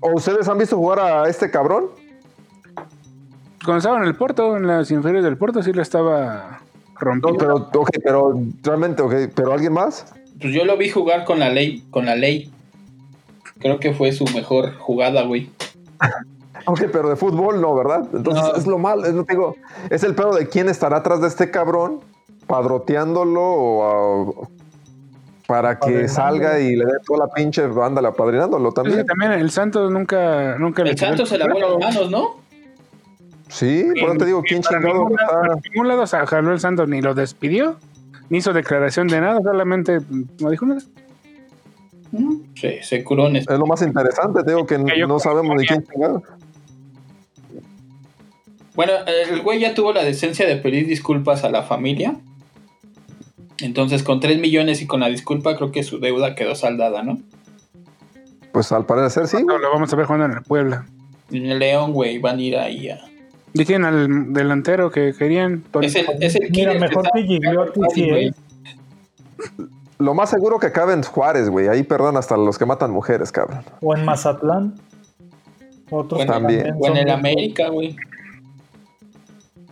[0.00, 1.84] ¿O ustedes han visto jugar a este cabrón?
[3.64, 6.62] Cuando estaba en el Porto, en las inferiores del Porto, sí lo estaba
[6.94, 7.38] No, rompiendo.
[7.38, 8.34] pero, ok, pero
[8.64, 10.12] realmente, ok, pero ¿alguien más?
[10.40, 12.50] pues yo lo vi jugar con la ley, con la ley.
[13.60, 15.48] Creo que fue su mejor jugada, güey.
[16.68, 18.08] Ok, pero de fútbol no, ¿verdad?
[18.12, 18.54] Entonces No.
[18.56, 19.54] es lo malo, es lo que digo,
[19.90, 22.00] es el pedo de quién estará atrás de este cabrón,
[22.46, 24.48] padroteándolo o a-
[25.46, 29.06] para que salga y le dé toda la pinche banda apadrinándolo también.
[29.06, 32.36] también el Santos nunca, nunca El Santos se lavó las manos, ¿no?
[33.48, 35.60] Sí, por eso te digo, quién chingado está.
[35.72, 37.76] ningún lado se jaló el Santos, ni lo despidió,
[38.28, 40.00] ni hizo declaración de nada, solamente
[40.40, 40.80] no dijo nada.
[42.56, 45.76] Sí, se curó en Es lo más interesante, te digo que no sabemos ni confía.
[45.76, 46.22] quién chingado.
[48.74, 48.92] Bueno,
[49.30, 52.16] el güey ya tuvo la decencia de pedir disculpas a la familia.
[53.60, 57.18] Entonces, con 3 millones y con la disculpa, creo que su deuda quedó saldada, ¿no?
[58.52, 59.38] Pues al parecer sí.
[59.44, 60.86] No, lo vamos a ver jugando en el Puebla.
[61.30, 63.00] En el León, güey, van a ir ahí a.
[63.52, 65.64] Y tienen al delantero que querían.
[65.80, 68.28] Es el, es el Mira, mejor que Gigliotti sí güey.
[68.28, 68.34] es.
[69.98, 71.68] Lo más seguro que acabe en Juárez, güey.
[71.68, 73.64] Ahí perdón hasta los que matan mujeres, cabrón.
[73.80, 74.74] O en Mazatlán.
[75.90, 76.74] Otros También.
[76.78, 77.96] O en el América, güey.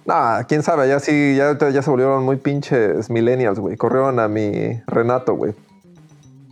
[0.07, 3.76] Nah, quién sabe, ya sí, ya, ya se volvieron muy pinches millennials, güey.
[3.76, 5.55] Corrieron a mi Renato, güey.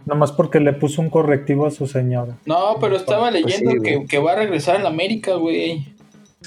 [0.06, 2.34] Nomás porque le puso un correctivo a su señora.
[2.46, 5.94] No, pero estaba leyendo Pues sí, que, que va a regresar al América, güey.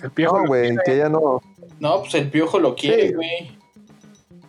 [0.04, 1.42] el piojo No, güey, que ya no.
[1.80, 3.14] No, pues el piojo lo quiere, Sí.
[3.14, 3.58] güey.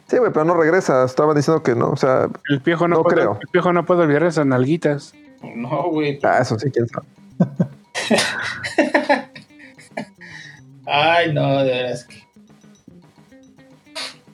[0.09, 1.05] Sí, güey, pero no regresa.
[1.05, 1.91] Estaba diciendo que no.
[1.91, 3.39] O sea, El piojo no, No puede, creo.
[3.41, 5.13] el piojo no puede olvidar esas nalguitas.
[5.55, 6.19] No, güey.
[6.23, 7.07] ah, eso sí, quién sabe.
[10.87, 12.05] Ay, no, de veras.
[12.05, 12.26] que-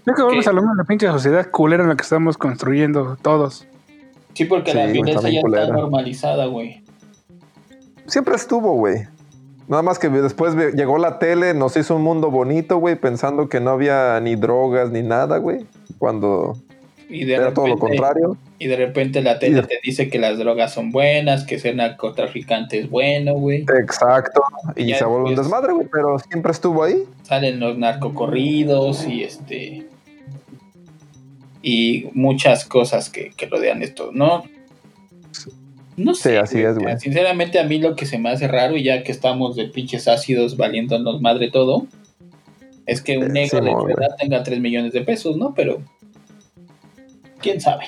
[0.06, 0.50] Es que volvemos ¿Qué?
[0.50, 3.66] a lo mismo, la pinche sociedad culera en la que estamos construyendo todos.
[4.34, 6.82] Sí, porque Sí, la violencia ya está normalizada, güey.
[8.06, 9.06] Siempre estuvo, güey.
[9.68, 13.60] Nada más que después llegó la tele, nos hizo un mundo bonito, güey, pensando que
[13.60, 15.64] no había ni drogas ni nada, güey.
[15.98, 16.56] Cuando
[17.08, 18.36] Y de era todo lo contrario.
[18.58, 21.58] Y de repente la tele Y de- te dice que las drogas son buenas, que
[21.58, 23.64] ser narcotraficante es bueno, güey.
[23.80, 24.42] Exacto.
[24.76, 27.04] Y Ya se vuelve un desmadre, güey, pero siempre estuvo ahí.
[27.22, 29.86] Salen los narcocorridos y este.
[31.62, 34.44] Y muchas cosas que, que rodean esto, ¿no?
[35.96, 36.38] No Sí, sé.
[36.38, 36.98] así es, güey.
[36.98, 40.08] Sinceramente, a mí lo que se me hace raro, y ya que estamos de pinches
[40.08, 41.86] ácidos valiéndonos madre todo,
[42.86, 45.54] es que un Eh, negro de tu edad tenga 3 millones de pesos, ¿no?
[45.54, 45.82] Pero.
[47.40, 47.84] ¿Quién sabe?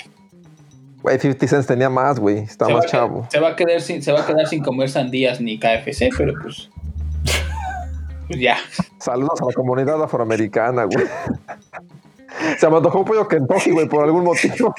[1.03, 2.39] Güey, 50 Cent tenía más, güey.
[2.39, 3.27] Está se, más chavo.
[3.31, 6.35] se va a quedar sin, se va a quedar sin comer sandías ni KFC, pero
[6.43, 6.71] pues.
[8.29, 8.57] Pues ya.
[9.01, 11.05] Saludos a la comunidad afroamericana, güey.
[12.59, 14.75] Se me antojó un pollo Kentucky, güey, por algún motivo.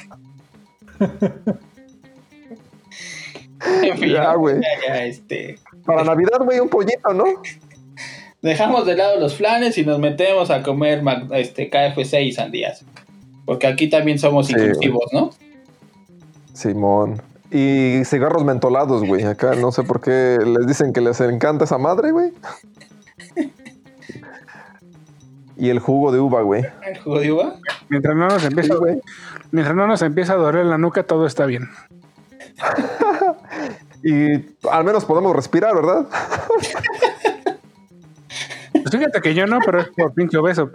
[3.82, 4.56] En fin, Ya, güey.
[4.56, 5.58] Ya, ya, este.
[5.84, 7.24] Para Navidad, güey, un pollito, ¿no?
[8.42, 11.02] Dejamos de lado los flanes y nos metemos a comer
[11.32, 12.84] este, KFC y sandías.
[13.44, 15.30] Porque aquí también somos Sí, inclusivos, ¿no?
[16.52, 17.22] Simón.
[17.50, 19.24] Y cigarros mentolados, güey.
[19.24, 22.32] Acá no sé por qué les dicen que les encanta esa madre, güey.
[25.56, 26.64] Y el jugo de uva, güey.
[26.86, 27.54] El jugo de uva.
[27.88, 29.00] Mientras no nos empieza, Sí, güey.
[29.52, 31.68] mientras no nos empieza a doler la nuca, todo está bien.
[34.02, 34.34] Y
[34.70, 36.06] al menos podemos respirar, ¿verdad?
[38.72, 40.70] Pues fíjate que yo no, pero es por pinche obeso.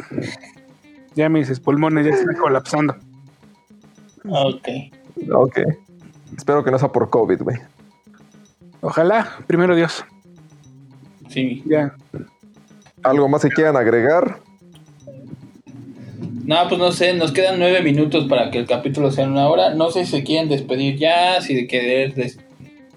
[1.16, 2.96] Ya mis pulmones ya están colapsando.
[4.28, 4.68] Ok.
[5.34, 5.60] Ok.
[6.36, 7.58] Espero que no sea por COVID, güey.
[8.82, 10.04] Ojalá, primero Dios.
[11.30, 11.64] Sí.
[11.66, 11.96] Ya.
[13.04, 14.40] ¿Algo más que quieran agregar?
[16.46, 19.48] No, pues no sé, nos quedan nueve minutos para que el capítulo sea en una
[19.48, 19.74] hora.
[19.74, 22.40] No sé si se quieren despedir ya, si de querer des-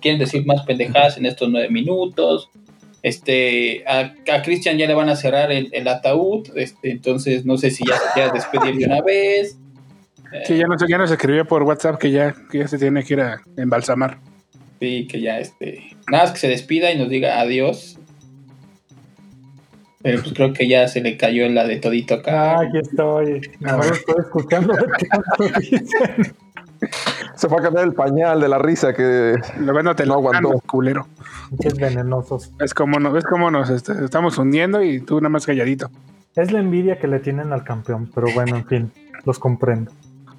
[0.00, 2.50] quieren decir más pendejadas en estos nueve minutos.
[3.02, 7.58] Este, a, a Cristian ya le van a cerrar el, el ataúd, este, entonces no
[7.58, 9.58] sé si ya se quiera despedir de una vez.
[10.46, 13.04] Sí, ya no sé, ya nos escribió por WhatsApp que ya, que ya se tiene
[13.04, 14.18] que ir a embalsamar.
[14.80, 15.82] Sí, que ya este.
[16.10, 17.93] Nada más que se despida y nos diga adiós.
[20.04, 22.58] Pero pues creo que ya se le cayó la de todito acá.
[22.58, 23.40] Ah, aquí estoy.
[23.64, 24.86] Ahora estoy escuchando lo.
[27.36, 30.60] Se fue a cambiar el pañal de la risa que Lo ven te No aguantó.
[30.66, 31.08] culero.
[31.48, 32.52] Pinches venenosos.
[32.60, 35.90] Es como, no, ves cómo nos este, estamos hundiendo y tú nada más calladito.
[36.36, 38.92] Es la envidia que le tienen al campeón, pero bueno, en fin,
[39.24, 39.90] los comprendo.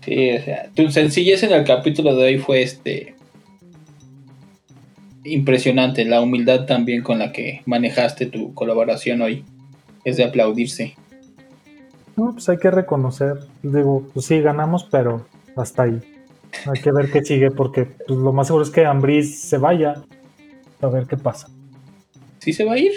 [0.01, 3.15] Sí, o sea, tu sencillez en el capítulo de hoy fue este.
[5.23, 9.43] Impresionante, la humildad también con la que manejaste tu colaboración hoy.
[10.05, 10.95] Es de aplaudirse.
[12.15, 13.39] No, pues hay que reconocer.
[13.61, 15.25] Digo, pues sí, ganamos, pero
[15.57, 15.99] hasta ahí.
[16.73, 19.95] Hay que ver qué sigue, porque pues, lo más seguro es que Ambris se vaya.
[20.81, 21.49] A ver qué pasa.
[22.39, 22.91] ¿Sí se va a ir?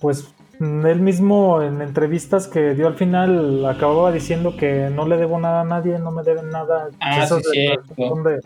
[0.00, 5.38] Pues él mismo en entrevistas que dio al final acababa diciendo que no le debo
[5.38, 6.88] nada a nadie, no me deben nada.
[7.00, 8.40] Ah, Eso sí, de- de,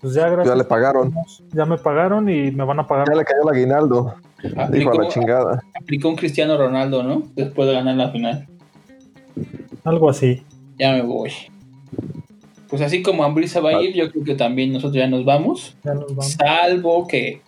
[0.00, 0.48] pues ya gracias.
[0.48, 1.14] ya le pagaron.
[1.52, 3.08] Ya me pagaron y me van a pagar.
[3.08, 4.14] Ya le cayó el aguinaldo.
[4.70, 5.62] Dijo a la chingada.
[5.74, 7.24] aplicó un Cristiano Ronaldo, ¿no?
[7.34, 8.46] Después de ganar la final.
[9.84, 10.42] Algo así.
[10.78, 11.32] Ya me voy.
[12.68, 15.24] Pues así como Ambris se va a ir, yo creo que también nosotros ya nos
[15.24, 15.76] vamos.
[15.84, 16.32] Ya nos vamos.
[16.32, 17.40] Salvo que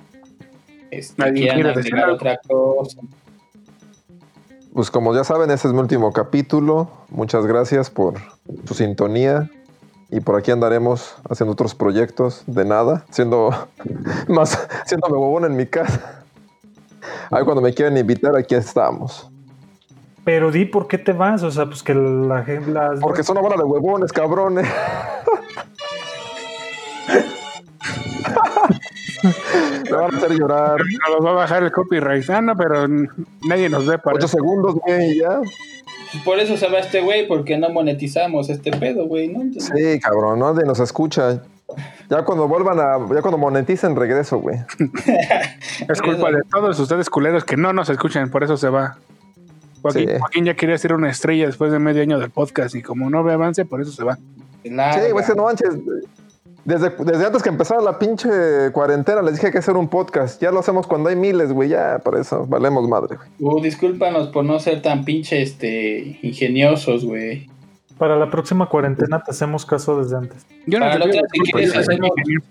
[0.91, 3.01] este, Nadie quieran agregar otra cosa.
[4.73, 6.91] Pues como ya saben, este es mi último capítulo.
[7.09, 8.15] Muchas gracias por
[8.67, 9.51] su sintonía.
[10.11, 13.51] Y por aquí andaremos haciendo otros proyectos de nada, siendo
[14.29, 16.20] más, siéndome bobón en mi casa.
[17.31, 19.31] Ahí cuando me quieran invitar, aquí estamos.
[20.25, 22.71] Pero di por qué te vas, o sea, pues que la gente.
[22.71, 24.67] las- Porque son una bola de huevones, cabrones.
[29.85, 30.77] me van a hacer llorar.
[31.11, 32.29] Nos va a bajar el copyright.
[32.31, 32.87] Ah, no, pero
[33.49, 34.37] nadie nos ve para Ocho eso.
[34.37, 35.41] segundos, güey, y ya.
[36.25, 39.43] Por eso se va este güey, porque no monetizamos este pedo, güey, ¿no?
[39.43, 41.43] Entonces, Sí, cabrón, nadie nos escucha.
[42.09, 44.59] Ya cuando vuelvan a, ya cuando moneticen, regreso, güey.
[45.89, 48.99] Es culpa de todos ustedes culeros que no nos escuchan, por eso se va.
[49.83, 50.19] Joaquín, Sí.
[50.19, 53.25] Joaquín ya quería ser una estrella después de medio año del podcast y como no
[53.25, 54.19] ve avance, por eso se va.
[54.63, 55.75] Sí, güey, es que no manches.
[56.65, 58.29] Desde, desde antes que empezara la pinche
[58.73, 60.41] cuarentena les dije que hay que hacer un podcast.
[60.43, 61.71] Ya lo hacemos cuando hay miles, güey.
[61.71, 63.29] Ya, por eso valemos madre, güey.
[63.39, 67.49] Uh, discúlpanos por no ser tan pinche este, ingeniosos, güey.
[68.01, 70.47] Para la próxima cuarentena te hacemos caso desde antes.
[70.67, 72.45] Yo Para te la pido otra, si quieres, ingeniero.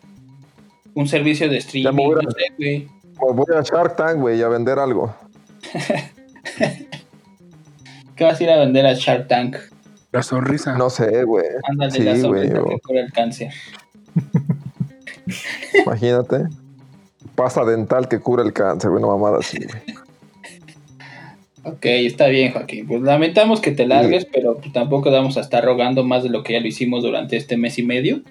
[0.94, 2.88] Un servicio de Ya streaming, me voy a- no sé, güey.
[3.18, 5.16] Pues voy a Shark Tank, güey, a vender algo.
[8.16, 9.56] ¿Qué vas a ir a vender a Shark Tank?
[10.12, 10.78] La sonrisa.
[10.78, 11.46] No sé, güey.
[11.70, 12.22] Ándale, Sí, la güey.
[12.22, 13.52] sonrisa o- que cura el cáncer.
[15.86, 16.44] Imagínate.
[17.36, 19.04] Pasta dental que cura el cáncer, güey.
[19.04, 19.82] Una mamada así, güey.
[21.64, 22.88] Ok, está bien, Joaquín.
[22.88, 26.44] Pues lamentamos que te largues, pero pues, tampoco vamos a estar rogando más de lo
[26.44, 28.22] que ya lo hicimos durante este mes y medio.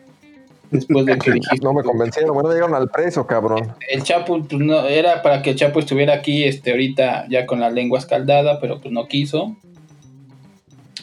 [0.71, 1.65] Después de que dijiste.
[1.65, 2.45] No me convencieron, güey.
[2.45, 3.75] No llegaron al precio, cabrón.
[3.91, 7.61] El Chapo, pues no, era para que el Chapo estuviera aquí, este, ahorita ya con
[7.61, 9.57] la lengua escaldada, pero pues no quiso.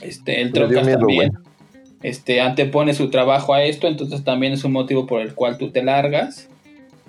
[0.01, 1.33] Este, el Trocas miedo, también.
[2.01, 5.71] Este, antepone su trabajo a esto, entonces también es un motivo por el cual tú
[5.71, 6.49] te largas.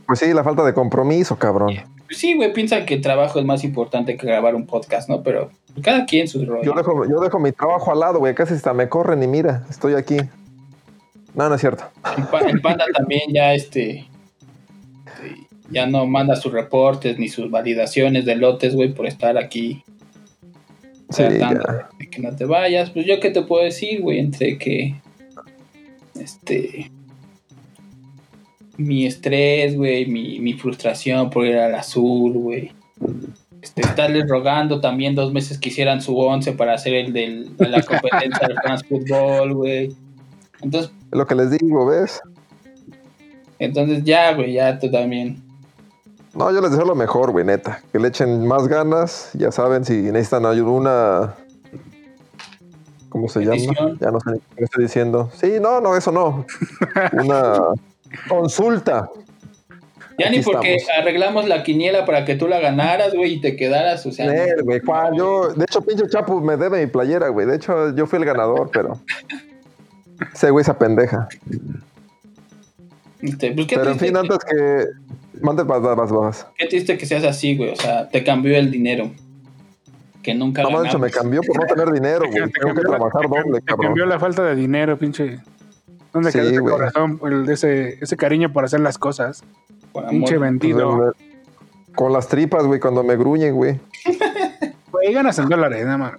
[0.06, 1.74] Pues sí, la falta de compromiso, cabrón.
[2.06, 5.22] Pues sí, güey, piensan que el trabajo es más importante que grabar un podcast, ¿no?
[5.22, 5.50] Pero
[5.82, 6.62] cada quien su rollo.
[6.62, 8.34] Yo dejo, yo dejo mi trabajo al lado, güey.
[8.34, 10.16] Casi hasta me corren y mira, estoy aquí.
[11.34, 11.84] No, no es cierto.
[12.16, 14.06] El, pa- el panda también ya este,
[15.06, 19.82] este, ya no manda sus reportes ni sus validaciones de lotes, güey, por estar aquí
[21.10, 21.88] Sí, tratando ya.
[21.98, 22.90] de que no te vayas.
[22.90, 24.94] Pues yo qué te puedo decir, güey, entre que
[26.18, 26.90] este
[28.76, 32.72] mi estrés, güey, mi, mi frustración por ir al azul, güey.
[33.62, 37.82] Este, estarles rogando también dos meses que hicieran su once para hacer el de la
[37.82, 39.96] competencia del France Football, güey.
[40.62, 42.20] Entonces, Es lo que les digo, ¿ves?
[43.58, 45.42] entonces ya, güey, ya tú también.
[46.34, 47.80] No, yo les deseo lo mejor, güey, neta.
[47.90, 49.30] Que le echen más ganas.
[49.32, 51.34] Ya saben, si necesitan ayuda, una.
[53.08, 53.96] ¿Cómo ¿cómo se llama?
[53.98, 55.30] Ya no sé qué estoy diciendo.
[55.32, 56.44] Sí, no, no, eso no.
[57.12, 57.58] Una
[58.28, 59.08] consulta.
[60.18, 61.00] Ya Aquí ni porque estamos.
[61.02, 64.30] arreglamos la quiniela para que tú la ganaras, güey, y te quedaras, o sea.
[64.30, 67.46] De hecho, pinche Chapu me debe mi playera, güey.
[67.46, 68.98] De hecho, yo fui el ganador, pero.
[70.32, 71.28] Ese güey, esa pendeja.
[73.20, 74.84] este, pues, qué, Pero en fin, antes que.
[75.42, 77.70] Mande, vas, vas, qué triste que seas así, güey.
[77.72, 79.10] O sea, te cambió el dinero.
[80.22, 80.92] Que nunca No, más ganamos.
[80.92, 82.32] dicho, me cambió por no tener dinero, güey.
[82.32, 84.08] Tengo que cambió la- trabajar doble, Te cambió cabrón.
[84.08, 85.38] la falta de dinero, pinche.
[86.12, 87.20] ¿Dónde Sí, quedó ese corazón?
[87.24, 89.42] El- ese, ese cariño por hacer las cosas.
[89.92, 90.12] Por amor.
[90.12, 90.96] Pinche vendido.
[90.96, 91.12] Pues,
[91.94, 93.78] Con las tripas, güey, cuando me gruñen, güey.
[94.92, 96.12] Güey, ganas en dólares, nada más.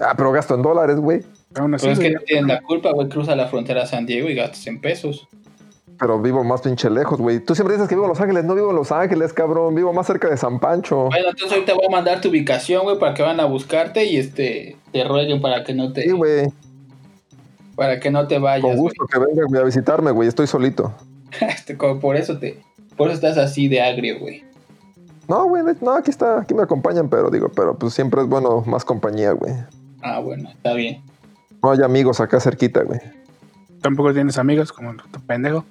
[0.00, 1.22] Ah, pero gasto en dólares, güey.
[1.52, 3.08] Pero es que no tienen la culpa, güey.
[3.08, 5.26] Cruza la frontera a San Diego y gastas en pesos.
[5.98, 7.40] Pero vivo más pinche lejos, güey.
[7.40, 8.44] Tú siempre dices que vivo en Los Ángeles.
[8.44, 9.74] No vivo en Los Ángeles, cabrón.
[9.74, 11.06] Vivo más cerca de San Pancho.
[11.06, 14.16] Bueno, entonces ahorita voy a mandar tu ubicación, güey, para que van a buscarte y
[14.16, 16.46] este te rueguen para que no te, Sí, güey.
[17.80, 18.60] Para que no te vayas.
[18.60, 18.82] Con güey.
[18.82, 20.28] gusto que venga güey, a visitarme, güey.
[20.28, 20.94] Estoy solito.
[21.40, 22.60] Este, por eso te,
[22.94, 24.44] por eso estás así de agrio, güey.
[25.28, 25.62] No, güey.
[25.80, 26.40] No, aquí está.
[26.40, 29.54] Aquí me acompañan, pero digo, pero pues siempre es bueno más compañía, güey.
[30.02, 31.02] Ah, bueno, está bien.
[31.62, 33.00] No hay amigos acá cerquita, güey.
[33.80, 35.64] Tampoco tienes amigos como tu pendejo.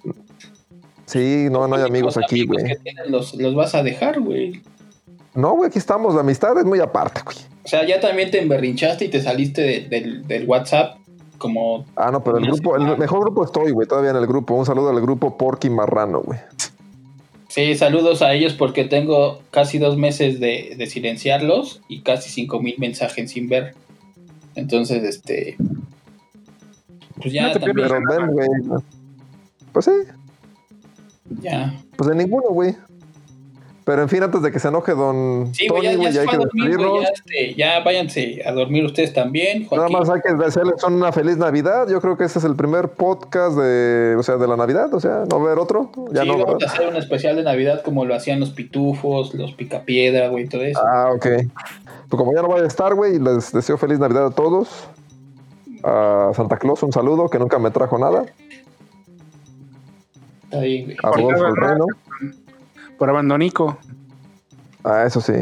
[1.05, 2.75] Sí, no, no hay amigos Los aquí, güey.
[3.07, 4.63] los, los vas a dejar, güey.
[5.35, 6.15] No, güey, aquí estamos.
[6.15, 7.37] La amistad es muy aparte, güey.
[7.65, 10.98] O sea, ya también te emberrinchaste y te saliste de- del, del WhatsApp
[11.39, 11.85] como...
[11.95, 13.87] Ah, no, pero el grupo, el mejor grupo estoy, güey.
[13.87, 14.53] Todavía en el grupo.
[14.53, 16.39] Un saludo al grupo Porky Marrano, güey.
[17.47, 22.59] Sí, saludos a ellos porque tengo casi dos meses de, de silenciarlos y casi cinco
[22.61, 23.73] mil mensajes sin ver.
[24.53, 25.57] Entonces, este...
[27.19, 27.87] Pues ya No te también...
[27.87, 28.49] Pero ven, güey.
[29.73, 29.91] Pues sí,
[31.41, 31.73] Ya.
[31.95, 32.75] pues de ninguno, güey.
[33.89, 36.19] Pero en fin, antes de que se enoje don Sí, Tony, ya, ya ya se
[36.19, 36.99] hay fue que a dormir, güey.
[36.99, 37.01] despedirnos.
[37.01, 41.37] Ya, este, ya váyanse a dormir ustedes también, Nada más hay que desearles una feliz
[41.37, 41.87] Navidad.
[41.89, 44.99] Yo creo que este es el primer podcast de, o sea, de la Navidad, o
[44.99, 45.89] sea, no ver otro.
[46.11, 46.69] Ya sí, no, vamos ¿verdad?
[46.69, 50.61] a hacer un especial de Navidad como lo hacían los pitufos, los picapiedra, güey, todo
[50.61, 50.79] eso.
[50.85, 51.25] Ah, ok.
[51.25, 54.87] Pues como ya no voy a estar, güey, les deseo feliz Navidad a todos.
[55.83, 58.25] A Santa Claus, un saludo, que nunca me trajo nada.
[60.43, 60.97] Está bien, güey.
[61.01, 61.85] A Rodolfo el nada.
[62.99, 63.77] Por abandonico.
[64.83, 65.33] Ah, eso sí.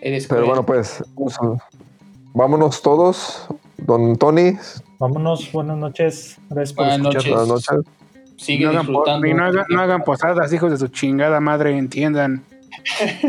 [0.00, 1.04] Eres Pero bueno, pues,
[2.32, 3.46] vámonos todos.
[3.78, 4.56] Don Tony,
[4.98, 6.38] Vámonos, buenas noches.
[6.48, 7.32] Gracias por Buenas escuchar.
[7.32, 7.48] noches.
[7.48, 7.92] buenas noches.
[8.36, 9.26] sigue No hagan, disfrutando.
[9.26, 12.42] y no hagan- no hagan posadas, hijos de su chingada madre, entiendan.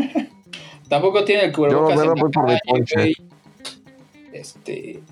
[0.88, 3.12] Tampoco tiene el cubrebocas Yo, en la voy por mi calle.
[4.32, 5.02] Este...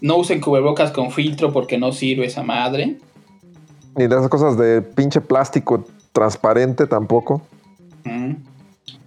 [0.00, 2.96] No usen cubrebocas con filtro porque no sirve esa madre.
[3.96, 7.42] Ni de esas cosas de pinche plástico transparente tampoco.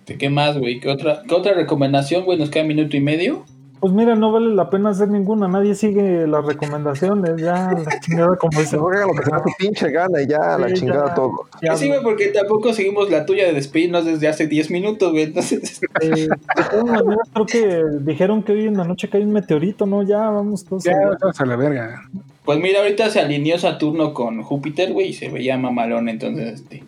[0.06, 0.80] ¿Qué más, güey?
[0.80, 2.38] ¿Qué otra, ¿Qué otra recomendación, güey?
[2.38, 3.44] Nos queda minuto y medio.
[3.80, 5.48] Pues mira, no vale la pena hacer ninguna.
[5.50, 7.42] Nadie sigue las recomendaciones.
[7.42, 8.78] Ya, la chingada, como dice.
[8.78, 11.14] Juega lo que se da su pinche gana y ya, la chingada ya.
[11.16, 11.32] todo.
[11.62, 15.24] Ya, Sí, güey, porque tampoco seguimos la tuya de despedirnos desde hace 10 minutos, güey.
[15.24, 19.34] Entonces, eh, de todas maneras, creo que dijeron que hoy en la noche cae un
[19.34, 20.04] meteorito, ¿no?
[20.04, 20.84] Ya, vamos todos.
[20.86, 22.04] Ya, a- vamos a la verga.
[22.46, 26.08] pues mira, ahorita se alineó Saturno con Júpiter, güey, y se veía mamalón.
[26.08, 26.84] Entonces, este.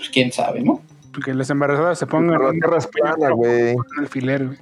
[0.00, 0.80] Pues quién sabe, ¿no?
[1.22, 2.40] Que las embarazadas se pongan
[2.74, 3.74] es plana, güey.
[3.74, 4.58] un alfiler, güey.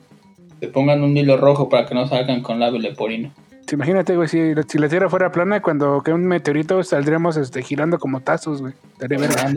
[0.59, 3.31] Se pongan un hilo rojo para que no salgan con labio leporino.
[3.69, 7.63] Sí, Imagínate, güey, si, si la Tierra fuera plana, cuando cae un meteorito saldríamos este,
[7.63, 8.75] girando como tazos, güey.
[8.95, 9.47] Estaría verga.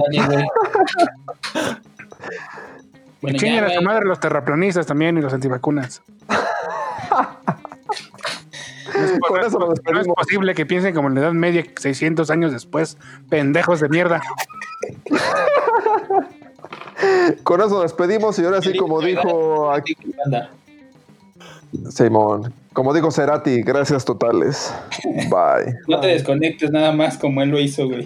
[3.24, 6.02] Bueno, ya, a su madre los terraplanistas también y los antivacunas.
[9.28, 12.52] Con eso nos No es posible que piensen como en la Edad Media, 600 años
[12.52, 14.22] después, pendejos de mierda.
[17.43, 19.95] Con eso nos despedimos y ahora sí, como dijo aquí.
[21.89, 24.74] Simón, como dijo Cerati, gracias totales.
[25.30, 25.74] Bye.
[25.88, 28.06] No te desconectes nada más como él lo hizo, güey.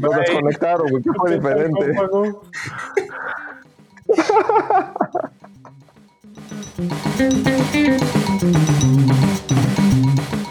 [0.00, 1.94] Nos desconectaron, güey, que fue diferente.
[7.14, 7.74] Thank
[10.32, 10.38] you.